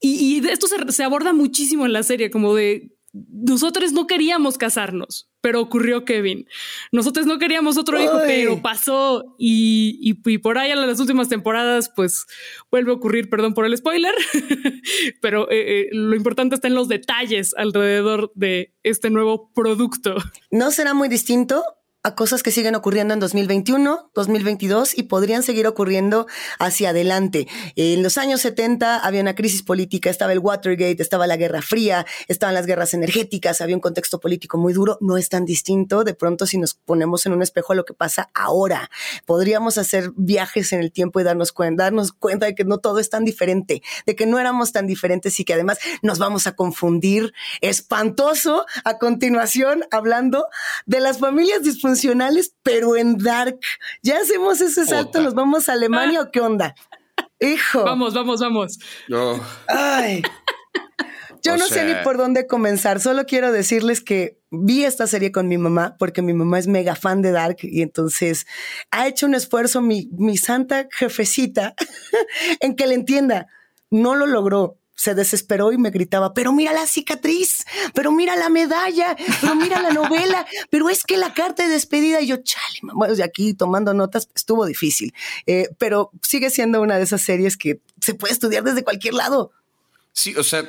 [0.00, 5.60] Y, esto se aborda muchísimo en la serie, como de nosotros no queríamos casarnos, pero
[5.60, 6.46] ocurrió Kevin.
[6.92, 11.28] Nosotros no queríamos otro hijo, pero pasó y, y, y, por ahí en las últimas
[11.28, 12.26] temporadas, pues
[12.70, 14.14] vuelve a ocurrir, perdón por el spoiler,
[15.20, 20.14] pero eh, eh, lo importante está en los detalles alrededor de este nuevo producto.
[20.50, 21.62] No será muy distinto
[22.04, 26.26] a cosas que siguen ocurriendo en 2021, 2022 y podrían seguir ocurriendo
[26.58, 27.46] hacia adelante.
[27.76, 32.04] En los años 70 había una crisis política, estaba el Watergate, estaba la Guerra Fría,
[32.26, 36.14] estaban las guerras energéticas, había un contexto político muy duro, no es tan distinto de
[36.14, 38.90] pronto si nos ponemos en un espejo a lo que pasa ahora.
[39.24, 42.98] Podríamos hacer viajes en el tiempo y darnos cuenta, darnos cuenta de que no todo
[42.98, 46.56] es tan diferente, de que no éramos tan diferentes y que además nos vamos a
[46.56, 47.32] confundir.
[47.60, 50.46] Espantoso a continuación hablando
[50.86, 53.58] de las familias disfuncionales funcionales, pero en dark.
[54.02, 55.20] ¿Ya hacemos ese salto?
[55.20, 56.74] ¿Nos vamos a Alemania o qué onda?
[57.40, 57.84] Hijo.
[57.84, 58.78] Vamos, vamos, vamos.
[59.08, 59.38] No.
[59.68, 60.22] Ay.
[61.42, 61.82] Yo o no sea...
[61.82, 62.98] sé ni por dónde comenzar.
[63.00, 66.94] Solo quiero decirles que vi esta serie con mi mamá porque mi mamá es mega
[66.94, 68.46] fan de Dark y entonces
[68.90, 71.74] ha hecho un esfuerzo mi, mi santa jefecita
[72.60, 73.48] en que le entienda.
[73.90, 78.48] No lo logró se desesperó y me gritaba, pero mira la cicatriz, pero mira la
[78.48, 82.78] medalla, pero mira la novela, pero es que la carta de despedida, y yo, chale,
[82.94, 85.12] bueno, de aquí tomando notas, estuvo difícil,
[85.46, 89.50] eh, pero sigue siendo una de esas series que se puede estudiar desde cualquier lado.
[90.12, 90.62] Sí, o sea,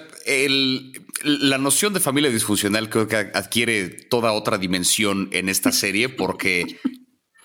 [1.21, 6.79] la noción de familia disfuncional creo que adquiere toda otra dimensión en esta serie porque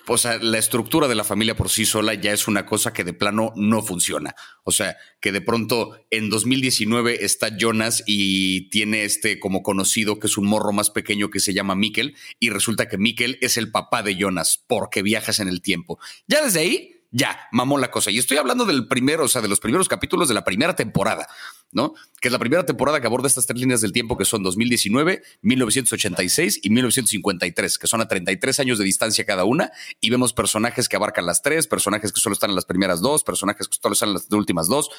[0.09, 3.05] o sea, la estructura de la familia por sí sola ya es una cosa que
[3.05, 4.35] de plano no funciona.
[4.65, 10.27] O sea, que de pronto en 2019 está Jonas y tiene este como conocido que
[10.27, 13.71] es un morro más pequeño que se llama Mikkel y resulta que Mikkel es el
[13.71, 15.99] papá de Jonas porque viajas en el tiempo.
[16.27, 18.11] Ya desde ahí ya, mamó la cosa.
[18.11, 21.27] Y estoy hablando del primero, o sea, de los primeros capítulos de la primera temporada,
[21.71, 21.95] ¿no?
[22.21, 25.23] Que es la primera temporada que aborda estas tres líneas del tiempo que son 2019,
[25.43, 29.71] 1986 y 1953, que son a 33 años de distancia cada una.
[30.01, 33.23] Y vemos personajes que abarcan las tres, personajes que solo están en las primeras dos,
[33.23, 34.91] personajes que solo están en las últimas dos.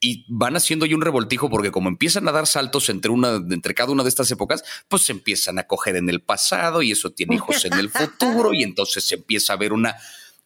[0.00, 3.74] Y van haciendo ahí un revoltijo porque como empiezan a dar saltos entre, una, entre
[3.74, 7.10] cada una de estas épocas, pues se empiezan a coger en el pasado y eso
[7.10, 9.96] tiene hijos en el futuro y entonces se empieza a ver una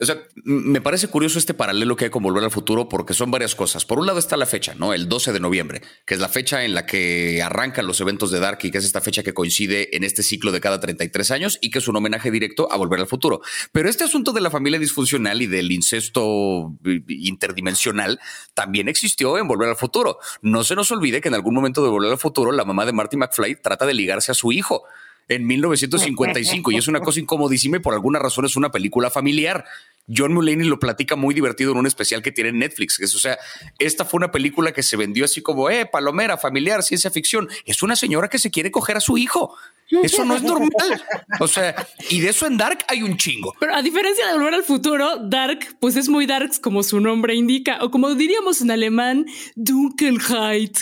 [0.03, 3.31] O sea, me parece curioso este paralelo que hay con Volver al Futuro porque son
[3.31, 3.85] varias cosas.
[3.85, 4.93] Por un lado está la fecha, ¿no?
[4.93, 8.41] El 12 de noviembre, que es la fecha en la que arrancan los eventos de
[8.41, 11.59] Dark y que es esta fecha que coincide en este ciclo de cada 33 años
[11.63, 13.43] y que es un homenaje directo a Volver al Futuro.
[13.71, 16.75] Pero este asunto de la familia disfuncional y del incesto
[17.07, 18.19] interdimensional
[18.55, 20.19] también existió en Volver al Futuro.
[20.41, 22.93] No se nos olvide que en algún momento de Volver al Futuro la mamá de
[22.93, 24.83] Marty McFly trata de ligarse a su hijo
[25.29, 29.65] en 1955 y es una cosa incomodísima y por alguna razón es una película familiar.
[30.09, 32.99] John Mulaney lo platica muy divertido en un especial que tiene en Netflix.
[33.01, 33.39] Es, o sea,
[33.79, 37.49] esta fue una película que se vendió así como, eh, palomera, familiar, ciencia ficción.
[37.65, 39.57] Es una señora que se quiere coger a su hijo.
[40.03, 41.05] Eso no es normal.
[41.39, 43.55] O sea, y de eso en Dark hay un chingo.
[43.61, 47.35] Pero a diferencia de Volver al Futuro, Dark, pues es muy Dark como su nombre
[47.35, 50.79] indica, o como diríamos en alemán, Dunkelheit.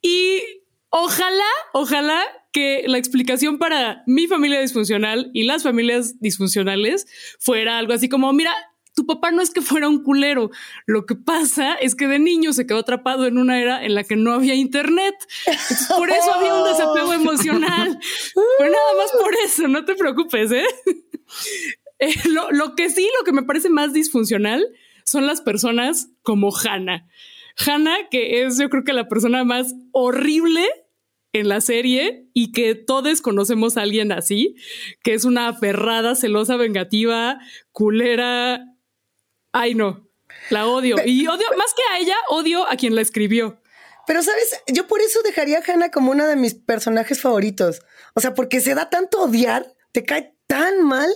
[0.00, 0.42] Y
[0.90, 7.06] ojalá, ojalá que la explicación para mi familia disfuncional y las familias disfuncionales
[7.38, 8.52] fuera algo así como, mira,
[8.94, 10.50] tu papá no es que fuera un culero.
[10.86, 14.04] Lo que pasa es que de niño se quedó atrapado en una era en la
[14.04, 15.14] que no había internet.
[15.96, 17.98] por eso había un desapego emocional.
[18.58, 20.66] Pero nada más por eso, no te preocupes, ¿eh?
[21.98, 24.66] eh lo, lo, que sí, lo que me parece más disfuncional
[25.04, 27.06] son las personas como Hannah.
[27.66, 30.66] Hannah, que es yo creo que la persona más horrible
[31.32, 34.56] en la serie y que todos conocemos a alguien así,
[35.02, 37.38] que es una aferrada, celosa, vengativa,
[37.72, 38.66] culera.
[39.52, 40.08] Ay, no,
[40.50, 40.96] la odio.
[41.04, 43.60] y odio, más que a ella, odio a quien la escribió.
[44.06, 44.60] Pero, ¿sabes?
[44.66, 47.80] Yo por eso dejaría a Hannah como una de mis personajes favoritos.
[48.14, 51.08] O sea, porque se da tanto odiar, te cae tan mal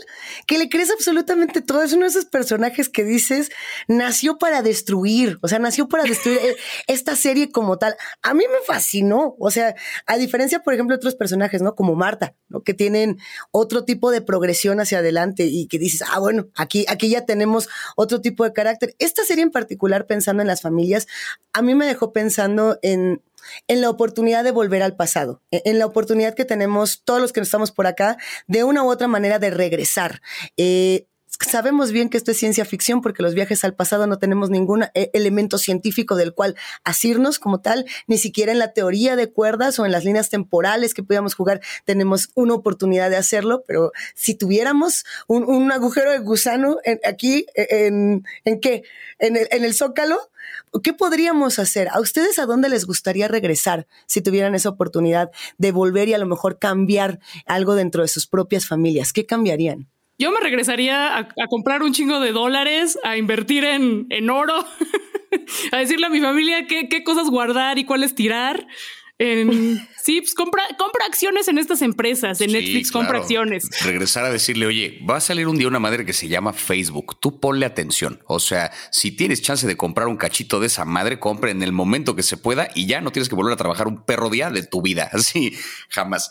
[0.47, 1.83] que le crees absolutamente todo.
[1.83, 3.51] Es uno de esos personajes que dices
[3.87, 7.97] nació para destruir, o sea, nació para destruir eh, esta serie como tal.
[8.23, 9.75] A mí me fascinó, o sea,
[10.07, 11.75] a diferencia, por ejemplo, de otros personajes, ¿no?
[11.75, 12.63] Como Marta, ¿no?
[12.63, 13.19] Que tienen
[13.51, 17.69] otro tipo de progresión hacia adelante y que dices, ah, bueno, aquí, aquí ya tenemos
[17.95, 18.97] otro tipo de carácter.
[18.99, 21.09] Esta serie en particular, pensando en las familias,
[21.53, 23.21] a mí me dejó pensando en
[23.69, 27.33] en la oportunidad de volver al pasado, e-, en la oportunidad que tenemos todos los
[27.33, 30.23] que estamos por acá, de una u otra manera de regresar.
[30.57, 31.07] Eh,
[31.45, 34.85] sabemos bien que esto es ciencia ficción porque los viajes al pasado no tenemos ningún
[34.95, 39.79] eh, elemento científico del cual asirnos como tal, ni siquiera en la teoría de cuerdas
[39.79, 44.35] o en las líneas temporales que podíamos jugar tenemos una oportunidad de hacerlo, pero si
[44.35, 48.85] tuviéramos un, agujero de gusano aquí, e-, en, en, qué?
[49.19, 50.19] En el, en el zócalo,
[50.83, 51.89] ¿Qué podríamos hacer?
[51.89, 56.19] ¿A ustedes a dónde les gustaría regresar si tuvieran esa oportunidad de volver y a
[56.19, 59.13] lo mejor cambiar algo dentro de sus propias familias?
[59.13, 59.89] ¿Qué cambiarían?
[60.19, 64.65] Yo me regresaría a, comprar un chingo de dólares, a invertir en, en oro,
[65.73, 68.67] a decirle a mi familia qué, qué cosas guardar y cuáles tirar.
[69.19, 73.69] En, sí, pues compra, compra acciones en estas empresas, en Netflix compra acciones.
[73.83, 77.19] Regresar a decirle, oye, va a salir un día una madre que se llama Facebook,
[77.21, 78.23] tú ponle atención.
[78.27, 81.73] O sea, si tienes chance de comprar un cachito de esa madre, compre en el
[81.73, 84.51] momento que se pueda y ya no tienes que volver a trabajar un perro día
[84.51, 85.09] de tu vida.
[85.13, 85.57] Así,
[85.89, 86.31] jamás.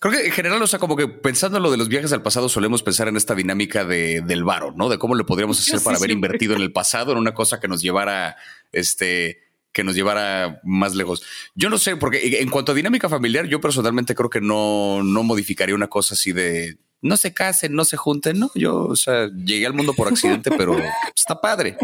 [0.00, 2.22] Creo que en general, o sea, como que pensando en lo de los viajes al
[2.22, 4.88] pasado, solemos pensar en esta dinámica de, del varo, ¿no?
[4.88, 7.68] De cómo le podríamos hacer para haber invertido en el pasado en una cosa que
[7.68, 8.38] nos llevara,
[8.72, 11.22] este, que nos llevara más lejos.
[11.54, 15.22] Yo no sé, porque en cuanto a dinámica familiar, yo personalmente creo que no, no
[15.22, 18.38] modificaría una cosa así de no se casen, no se junten.
[18.38, 20.76] No, yo, o sea, llegué al mundo por accidente, pero
[21.16, 21.76] está padre.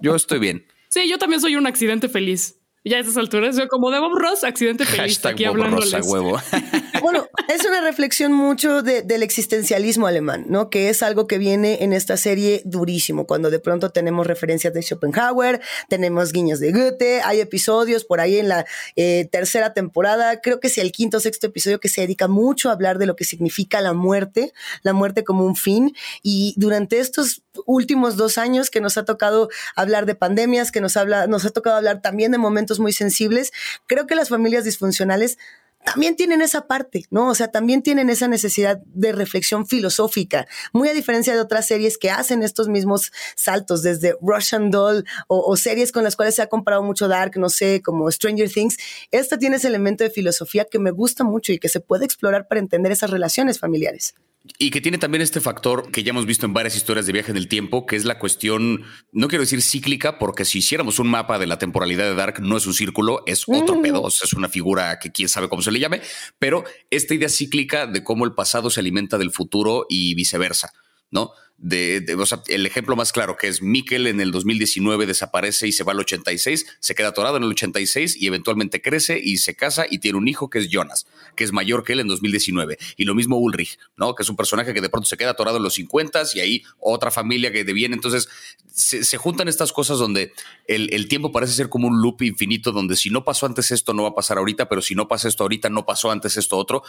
[0.00, 0.66] Yo estoy bien.
[0.88, 2.56] Sí, yo también soy un accidente feliz
[2.86, 5.24] ya a esas alturas, yo como de Bob Ross, accidente feliz.
[5.26, 6.40] aquí hablando huevo.
[7.02, 10.70] bueno, es una reflexión mucho del existencialismo alemán, ¿no?
[10.70, 14.82] Que es algo que viene en esta serie durísimo, cuando de pronto tenemos referencias de
[14.82, 20.60] Schopenhauer, tenemos guiños de Goethe, hay episodios por ahí en la eh, tercera temporada, creo
[20.60, 23.16] que es el quinto o sexto episodio que se dedica mucho a hablar de lo
[23.16, 28.70] que significa la muerte, la muerte como un fin, y durante estos últimos dos años
[28.70, 32.30] que nos ha tocado hablar de pandemias, que nos, habla, nos ha tocado hablar también
[32.30, 33.52] de momentos muy sensibles,
[33.86, 35.38] creo que las familias disfuncionales
[35.86, 37.28] también tienen esa parte, ¿no?
[37.28, 41.96] O sea, también tienen esa necesidad de reflexión filosófica, muy a diferencia de otras series
[41.96, 46.42] que hacen estos mismos saltos, desde Russian Doll o, o, series con las cuales se
[46.42, 48.78] ha comparado mucho Dark, no sé, como Stranger Things.
[49.12, 52.48] Esta tiene ese elemento de filosofía que me gusta mucho y que se puede explorar
[52.48, 54.14] para entender esas relaciones familiares.
[54.58, 57.30] Y que tiene también este factor que ya hemos visto en varias historias de viaje
[57.30, 61.08] en el tiempo, que es la cuestión, no quiero decir cíclica, porque si hiciéramos un
[61.08, 64.48] mapa de la temporalidad de Dark, no es un círculo, es otro pedo, es una
[64.48, 66.00] figura que quién sabe cómo se le llame,
[66.38, 70.72] pero esta idea cíclica de cómo el pasado se alimenta del futuro y viceversa.
[71.10, 71.32] ¿No?
[71.58, 72.04] de,
[72.48, 76.00] el ejemplo más claro que es Mikel en el 2019 desaparece y se va al
[76.00, 80.18] 86, se queda atorado en el 86 y eventualmente crece y se casa y tiene
[80.18, 82.78] un hijo que es Jonas, que es mayor que él en 2019.
[82.96, 84.14] Y lo mismo Ulrich, ¿no?
[84.14, 86.62] Que es un personaje que de pronto se queda atorado en los 50 y ahí
[86.78, 87.94] otra familia que deviene.
[87.94, 88.28] Entonces
[88.72, 90.32] se, juntan estas cosas donde
[90.68, 93.94] el, el, tiempo parece ser como un loop infinito donde si no pasó antes esto
[93.94, 96.58] no va a pasar ahorita, pero si no pasa esto ahorita no pasó antes esto
[96.58, 96.82] otro.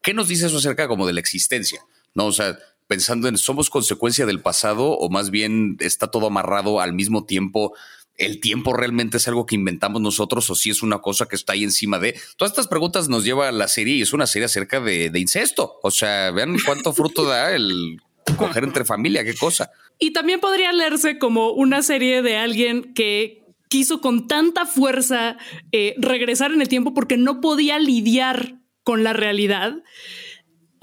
[0.00, 1.84] ¿Qué nos dice eso acerca como de la existencia?
[2.14, 2.26] ¿No?
[2.26, 2.58] O sea,
[2.92, 7.74] pensando en somos consecuencia del pasado o más bien está todo amarrado al mismo tiempo.
[8.18, 11.54] ¿El tiempo realmente es algo que inventamos nosotros o si es una cosa que está
[11.54, 12.20] ahí encima de?
[12.36, 15.80] Todas estas preguntas nos lleva a la serie y es una serie acerca de, incesto.
[15.82, 17.96] O sea, vean cuánto fruto da el
[18.36, 19.70] coger entre familia, qué cosa.
[19.98, 25.38] Y también podría leerse como una serie de alguien que quiso con tanta fuerza
[25.72, 29.76] eh, regresar en el tiempo porque no podía lidiar con la realidad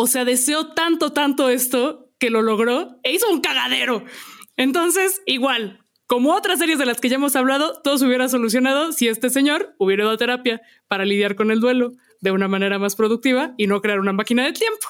[0.02, 4.06] o sea, deseó tanto, tanto esto que lo logró e hizo un cagadero.
[4.56, 8.94] Entonces, igual, como otras series de las que ya hemos hablado, todo se hubiera solucionado
[8.94, 11.92] si este señor hubiera dado terapia para lidiar con el duelo
[12.22, 14.88] de una manera más productiva y no crear una máquina de tiempo.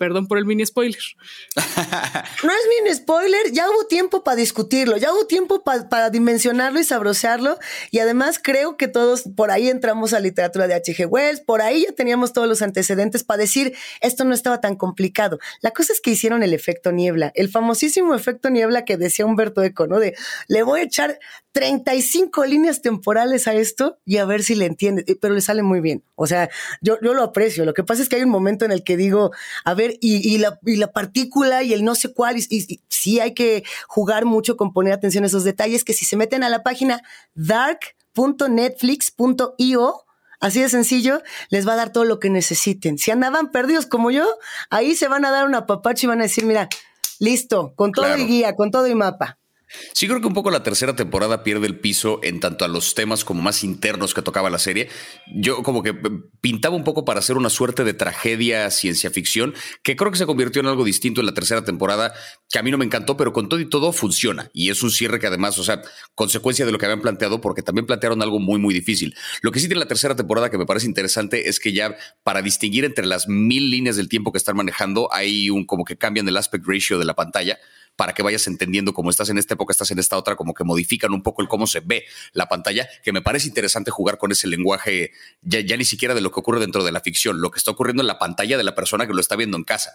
[0.00, 1.02] Perdón por el mini spoiler.
[1.56, 6.84] no es mini spoiler, ya hubo tiempo para discutirlo, ya hubo tiempo para dimensionarlo y
[6.84, 7.58] sabrosearlo.
[7.90, 11.04] Y además creo que todos por ahí entramos a literatura de H.G.
[11.04, 15.38] Wells, por ahí ya teníamos todos los antecedentes para decir esto no estaba tan complicado.
[15.60, 19.62] La cosa es que hicieron el efecto niebla, el famosísimo efecto niebla que decía Humberto
[19.62, 20.00] Eco, ¿no?
[20.00, 20.14] De
[20.48, 21.18] le voy a echar
[21.52, 25.80] 35 líneas temporales a esto y a ver si le entiende, pero le sale muy
[25.80, 26.04] bien.
[26.14, 26.48] O sea,
[26.80, 27.64] yo, yo lo aprecio.
[27.64, 29.32] Lo que pasa es que hay un momento en el que digo,
[29.64, 30.58] a ver, y, la,
[30.92, 35.22] partícula y el no sé cuál, y, sí hay que jugar mucho con poner atención
[35.24, 37.02] a esos detalles, que si se meten a la página
[37.34, 40.04] dark.netflix.io,
[40.42, 41.20] Así de sencillo,
[41.50, 42.96] les va a dar todo lo que necesiten.
[42.96, 44.26] Si andaban perdidos como yo,
[44.70, 46.70] ahí se van a dar una papacha y van a decir, mira,
[47.18, 49.39] listo, con todo y guía, con todo y mapa.
[49.92, 52.94] Sí, creo que un poco la tercera temporada pierde el piso en tanto a los
[52.94, 54.88] temas como más internos que tocaba la serie.
[55.32, 55.94] Yo como que
[56.40, 60.26] pintaba un poco para hacer una suerte de tragedia ciencia ficción, que creo que se
[60.26, 62.12] convirtió en algo distinto en la tercera temporada,
[62.48, 64.50] que a mí no me encantó, pero con todo y todo funciona.
[64.52, 65.82] Y es un cierre que además, o sea,
[66.14, 69.14] consecuencia de lo que habían planteado, porque también plantearon algo muy, muy difícil.
[69.42, 72.42] Lo que sí tiene la tercera temporada que me parece interesante es que ya para
[72.42, 76.26] distinguir entre las mil líneas del tiempo que están manejando, hay un como que cambian
[76.26, 77.58] el aspect ratio de la pantalla
[77.96, 80.64] para que vayas entendiendo cómo estás en esta época, estás en esta otra, como que
[80.64, 84.32] modifican un poco el cómo se ve la pantalla, que me parece interesante jugar con
[84.32, 85.12] ese lenguaje,
[85.42, 88.02] ya, ni siquiera de lo que ocurre dentro de la ficción, lo que está ocurriendo
[88.02, 89.92] en la pantalla de la persona que lo está viendo en casa.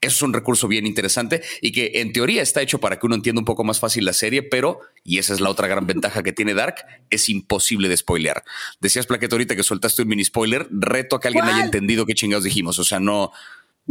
[0.00, 3.16] Eso es un recurso bien interesante y que en teoría está hecho para que uno
[3.16, 6.22] entienda un poco más fácil la serie, pero, y esa es la otra gran ventaja
[6.22, 6.76] que tiene Dark,
[7.10, 8.44] es imposible de spoilear.
[8.78, 12.14] Decías, Plaqueta, ahorita que soltaste un mini spoiler, reto a que alguien haya entendido qué
[12.14, 12.78] chingados dijimos.
[12.78, 13.32] O sea, no,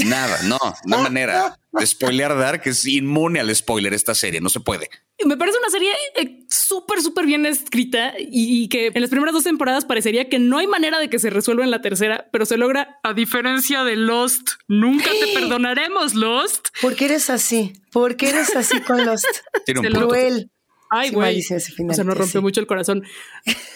[0.06, 1.58] Nada, no, no manera.
[1.84, 4.90] Spoilear Dark es inmune al spoiler esta serie, no se puede.
[5.26, 9.44] Me parece una serie eh, súper, súper bien escrita y, que en las primeras dos
[9.44, 12.58] temporadas parecería que no hay manera de que se resuelva en la tercera, pero se
[12.58, 14.52] logra a diferencia de Lost.
[14.68, 16.70] Nunca te perdonaremos, Lost.
[16.82, 17.74] ¿Por qué eres así?
[17.92, 19.26] ¿Por qué eres así con Lost?
[19.66, 20.52] Tiene un cruel.
[20.90, 21.40] Ay, güey.
[21.40, 23.04] o sea, nos rompió mucho el corazón.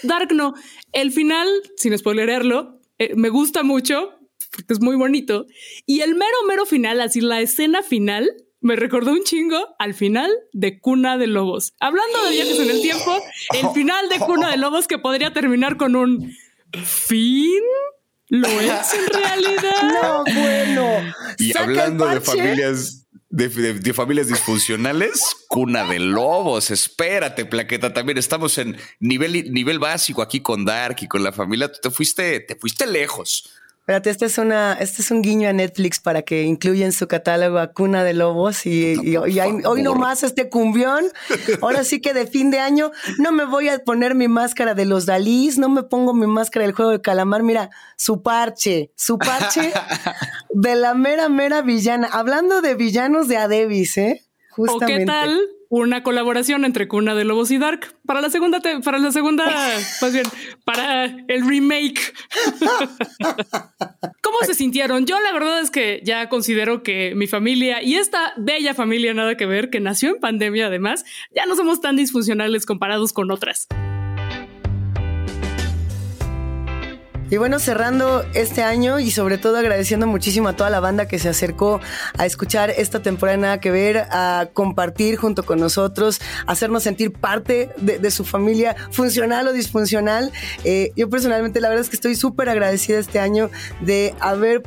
[0.03, 0.53] Dark no.
[0.91, 4.13] El final, sin spoilerarlo, eh, me gusta mucho,
[4.51, 5.47] porque es muy bonito.
[5.85, 8.29] Y el mero, mero final, así la escena final,
[8.59, 11.73] me recordó un chingo al final de Cuna de Lobos.
[11.79, 13.17] Hablando de viajes en el tiempo,
[13.53, 16.31] el final de Cuna de Lobos que podría terminar con un
[16.83, 17.61] fin.
[18.27, 19.71] ¿Lo es en realidad?
[19.81, 21.13] No, bueno.
[21.37, 26.69] Y hablando de familias de, familias disfuncionales, cuna de lobos.
[26.69, 27.93] Espérate, plaqueta.
[27.93, 31.71] También estamos en nivel, nivel básico aquí con Dark y con la familia.
[31.71, 33.49] Tú te fuiste, te fuiste lejos.
[33.81, 37.07] Espérate, este es, una, este es un guiño a Netflix para que incluya en su
[37.07, 41.03] catálogo a Cuna de Lobos y, y, hoy nomás este cumbión.
[41.61, 44.85] Ahora sí que de fin de año no me voy a poner mi máscara de
[44.85, 47.41] los Dalís, no me pongo mi máscara del juego de calamar.
[47.41, 49.73] Mira, su parche, su parche
[50.51, 52.07] de la mera, mera villana.
[52.11, 54.21] Hablando de villanos de Adebis, ¿eh?
[54.51, 54.93] Justamente.
[54.93, 55.39] ¿O qué tal
[55.71, 59.45] una colaboración entre Cuna de Lobos y Dark para la segunda, para la segunda,
[60.01, 60.25] más bien,
[60.65, 62.13] para el remake.
[64.21, 65.05] ¿Cómo se sintieron?
[65.05, 69.37] Yo la verdad es que ya considero que mi familia y esta bella familia nada
[69.37, 73.69] que ver, que nació en pandemia además, ya no somos tan disfuncionales comparados con otras.
[77.31, 81.17] Y bueno, cerrando este año y sobre todo agradeciendo muchísimo a toda la banda que
[81.17, 81.79] se acercó
[82.17, 87.69] a escuchar esta temporada Nada que Ver, a compartir junto con nosotros, hacernos sentir parte
[87.77, 90.33] de, su familia, funcional o disfuncional.
[90.65, 94.63] Eh, yo personalmente la verdad es que estoy súper agradecida este año de haber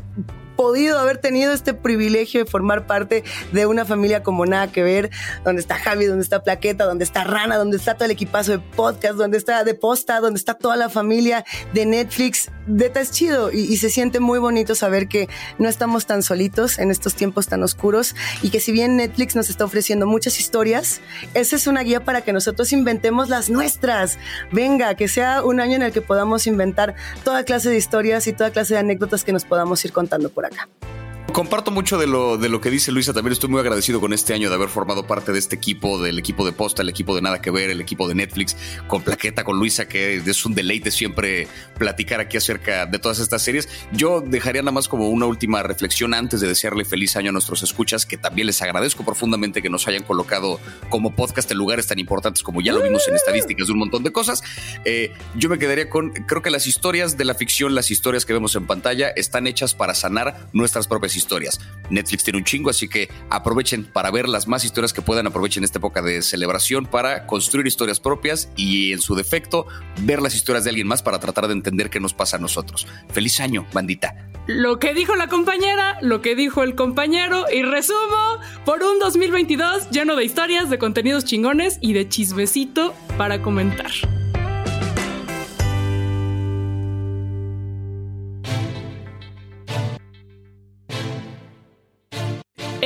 [0.57, 5.11] podido haber tenido este privilegio de formar parte de una familia como nada que ver,
[5.45, 8.59] donde está Javi, donde está Plaqueta, donde está Rana, donde está todo el equipazo de
[8.59, 12.51] podcast, donde está de posta, donde está toda la familia de Netflix.
[12.67, 15.29] Neta es chido y, y se siente muy bonito saber que
[15.59, 19.51] no estamos tan solitos en estos tiempos tan oscuros y que si bien Netflix nos
[19.51, 21.01] está ofreciendo muchas historias,
[21.35, 24.19] esa es una guía para que nosotros inventemos las nuestras.
[24.51, 28.33] Venga, que sea un año en el que podamos inventar toda clase de historias y
[28.33, 30.69] toda clase de anécdotas que nos podamos ir contando por por acá.
[31.35, 33.13] Comparto mucho de lo, de lo que dice Luisa.
[33.13, 36.17] También estoy muy agradecido con este año de haber formado parte de este equipo, del
[36.17, 38.57] equipo de Posta, el equipo de Nada que Ver, el equipo de Netflix,
[38.87, 43.43] con Plaqueta, con Luisa, que es un deleite siempre platicar aquí acerca de todas estas
[43.43, 43.69] series.
[43.91, 47.65] Yo dejaría nada más como una última reflexión antes de desearle feliz año a nuestros
[47.65, 51.99] escuchas, que también les agradezco profundamente que nos hayan colocado como podcast en lugares tan
[51.99, 54.45] importantes como ya lo vimos en estadísticas de un montón de cosas.
[54.85, 58.33] Eh, yo me quedaría con, creo que las historias de la ficción, las historias que
[58.33, 61.61] vemos en pantalla, están hechas para sanar nuestras propias historias historias.
[61.91, 65.27] Netflix tiene un chingo, así que aprovechen para ver las más historias que puedan.
[65.27, 69.67] Aprovechen esta época de celebración para construir historias propias y, en su defecto,
[70.01, 72.87] ver las historias de alguien más para tratar de entender qué nos pasa a nosotros.
[73.11, 74.31] Feliz año, bandita.
[74.47, 79.91] Lo que dijo la compañera, lo que dijo el compañero, y resumo por un 2022
[79.91, 83.91] lleno de historias, de contenidos chingones y de chismecito para comentar.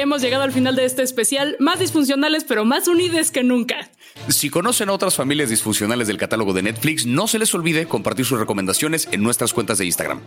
[0.08, 3.90] Hemos llegado al final de este especial, más disfuncionales pero más unidas que nunca.
[4.30, 8.24] Si conocen a otras familias disfuncionales del catálogo de Netflix, no se les olvide compartir
[8.24, 10.20] sus recomendaciones en nuestras cuentas de Instagram.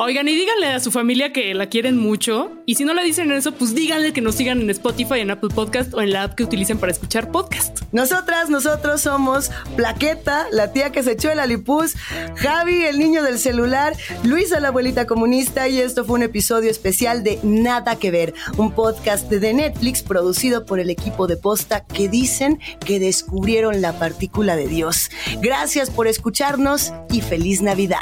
[0.00, 2.52] Oigan, y díganle a su familia que la quieren mucho.
[2.66, 5.50] Y si no le dicen eso, pues díganle que nos sigan en Spotify, en Apple
[5.52, 7.80] Podcast o en la app que utilicen para escuchar podcast.
[7.90, 11.96] Nosotras, nosotros somos Plaqueta, la tía que se echó el alipuz,
[12.36, 15.66] Javi, el niño del celular, Luisa, la abuelita comunista.
[15.66, 20.64] Y esto fue un episodio especial de Nada que Ver, un podcast de Netflix producido
[20.64, 25.10] por el equipo de posta que dicen que descubrieron la partícula de Dios.
[25.40, 27.98] Gracias por escucharnos y feliz Navidad.